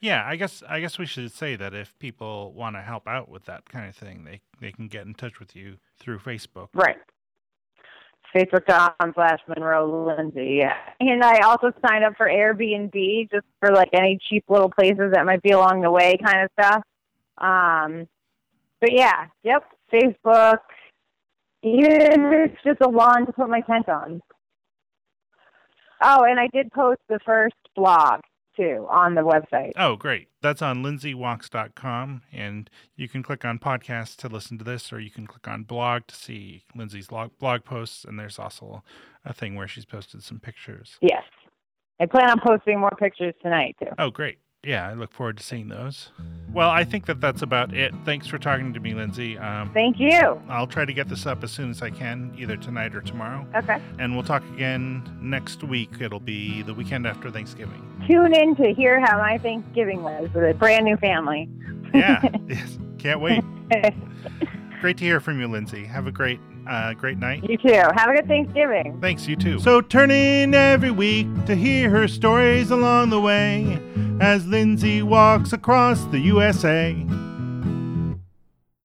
Yeah, 0.06 0.24
I 0.24 0.36
guess 0.36 0.62
I 0.70 0.82
guess 0.82 1.00
we 1.00 1.08
should 1.08 1.32
say 1.32 1.56
that 1.56 1.74
if 1.74 1.98
people 1.98 2.54
want 2.54 2.76
to 2.76 2.82
help 2.84 3.08
out 3.08 3.28
with 3.28 3.46
that 3.46 3.68
kind 3.68 3.90
of 3.90 3.96
thing, 3.96 4.24
they 4.24 4.40
they 4.62 4.72
can 4.72 4.88
get 4.88 5.08
in 5.08 5.16
touch 5.16 5.40
with 5.40 5.56
you 5.56 5.78
through 5.98 6.20
Facebook. 6.20 6.68
Right. 6.76 6.98
Facebook.com 8.36 9.14
slash 9.16 9.40
Monroe 9.48 10.14
Lindsay, 10.16 10.58
yeah. 10.60 10.76
And 11.00 11.24
I 11.24 11.40
also 11.40 11.72
signed 11.84 12.04
up 12.04 12.14
for 12.18 12.28
Airbnb 12.28 13.32
just 13.32 13.48
for 13.60 13.74
like 13.74 13.90
any 13.94 14.20
cheap 14.30 14.44
little 14.48 14.70
places 14.70 15.12
that 15.14 15.26
might 15.26 15.42
be 15.42 15.52
along 15.52 15.82
the 15.82 15.90
way 15.90 16.20
kind 16.24 16.44
of 16.44 16.52
stuff. 16.60 16.84
Um, 17.40 18.08
but 18.82 18.92
yeah, 18.92 19.26
yep, 19.42 19.64
Facebook. 19.92 20.60
Even 21.64 21.94
if 21.94 22.52
it's 22.52 22.64
just 22.64 22.82
a 22.82 22.90
lawn 22.90 23.26
to 23.26 23.34
put 23.34 23.50
my 23.50 23.62
tent 23.62 23.90
on. 23.90 24.22
Oh, 26.04 26.26
and 26.26 26.40
I 26.40 26.48
did 26.54 26.72
post 26.72 27.00
the 27.10 27.18
first 27.26 27.56
blog 27.76 28.22
too 28.56 28.88
on 28.90 29.16
the 29.16 29.22
website. 29.22 29.72
Oh, 29.78 29.96
great. 29.96 30.30
That's 30.42 30.62
on 30.62 30.84
lindsaywalks.com. 30.84 32.22
And 32.32 32.70
you 32.96 33.08
can 33.08 33.24
click 33.24 33.46
on 33.46 33.60
podcast 33.60 34.18
to 34.18 34.28
listen 34.28 34.58
to 34.58 34.64
this, 34.64 34.92
or 34.94 35.00
you 35.00 35.10
can 35.10 35.28
click 35.28 35.48
on 35.48 35.64
blog 35.64 36.08
to 36.08 36.16
see 36.16 36.64
Lindsay's 36.76 37.08
blog, 37.08 37.32
blog 37.40 37.64
posts. 37.64 38.06
And 38.06 38.20
there's 38.20 38.40
also 38.40 38.84
a 39.24 39.34
thing 39.34 39.56
where 39.56 39.68
she's 39.68 39.86
posted 39.86 40.24
some 40.24 40.40
pictures. 40.40 40.98
Yes. 41.02 41.24
I 42.00 42.06
plan 42.06 42.30
on 42.30 42.40
posting 42.40 42.80
more 42.80 42.96
pictures 43.00 43.34
tonight 43.42 43.76
too. 43.80 43.92
Oh, 43.98 44.10
great. 44.10 44.40
Yeah, 44.64 44.90
I 44.90 44.94
look 44.94 45.14
forward 45.14 45.38
to 45.38 45.44
seeing 45.44 45.70
those. 45.70 46.10
Well, 46.56 46.70
I 46.70 46.86
think 46.86 47.06
that 47.08 47.20
that's 47.20 47.42
about 47.42 47.74
it. 47.74 47.94
Thanks 48.06 48.28
for 48.28 48.38
talking 48.38 48.74
to 48.74 48.80
me, 48.80 48.94
Lindsay. 48.94 49.38
Um, 49.38 49.70
Thank 49.74 50.00
you. 50.00 50.42
I'll 50.48 50.66
try 50.66 50.86
to 50.86 50.94
get 50.94 51.10
this 51.10 51.26
up 51.26 51.44
as 51.44 51.52
soon 51.52 51.70
as 51.70 51.82
I 51.82 51.90
can, 51.90 52.34
either 52.38 52.56
tonight 52.56 52.96
or 52.96 53.02
tomorrow. 53.02 53.46
Okay. 53.54 53.78
And 54.00 54.16
we'll 54.16 54.24
talk 54.24 54.42
again 54.54 55.04
next 55.22 55.66
week. 55.66 55.90
It'll 56.00 56.22
be 56.22 56.62
the 56.62 56.74
weekend 56.74 57.06
after 57.06 57.30
Thanksgiving. 57.30 57.84
tune 58.08 58.34
in 58.34 58.56
to 58.56 58.74
hear 58.74 59.02
how 59.02 59.18
my 59.18 59.38
Thanksgiving 59.38 60.02
was 60.02 60.30
with 60.34 60.50
a 60.50 60.54
brand 60.54 60.86
new 60.86 60.96
family. 60.96 61.50
Yeah, 61.94 62.22
yes. 62.48 62.80
Can't 63.00 63.20
wait. 63.20 63.44
Great 64.80 64.98
to 65.00 65.04
hear 65.04 65.20
from 65.20 65.42
you, 65.42 65.50
Lindsay. 65.50 65.84
Have 65.84 66.08
a 66.08 66.12
great, 66.12 66.40
uh, 66.70 66.94
great 66.94 67.18
night. 67.18 67.44
you 67.50 67.58
too. 67.58 67.74
Have 67.96 68.10
a 68.10 68.14
good 68.14 68.28
Thanksgiving. 68.28 68.98
Thanks, 69.02 69.28
you 69.28 69.36
too. 69.36 69.60
So 69.60 69.82
turn 69.82 70.10
in 70.10 70.54
every 70.54 70.92
week 70.92 71.28
to 71.48 71.56
hear 71.56 71.90
her 71.90 72.08
stories 72.08 72.72
along 72.72 73.10
the 73.10 73.20
way 73.20 73.80
as 74.22 74.48
Lindsay 74.48 75.02
walks 75.02 75.52
across 75.54 76.04
the 76.06 76.20
USA. 76.20 76.96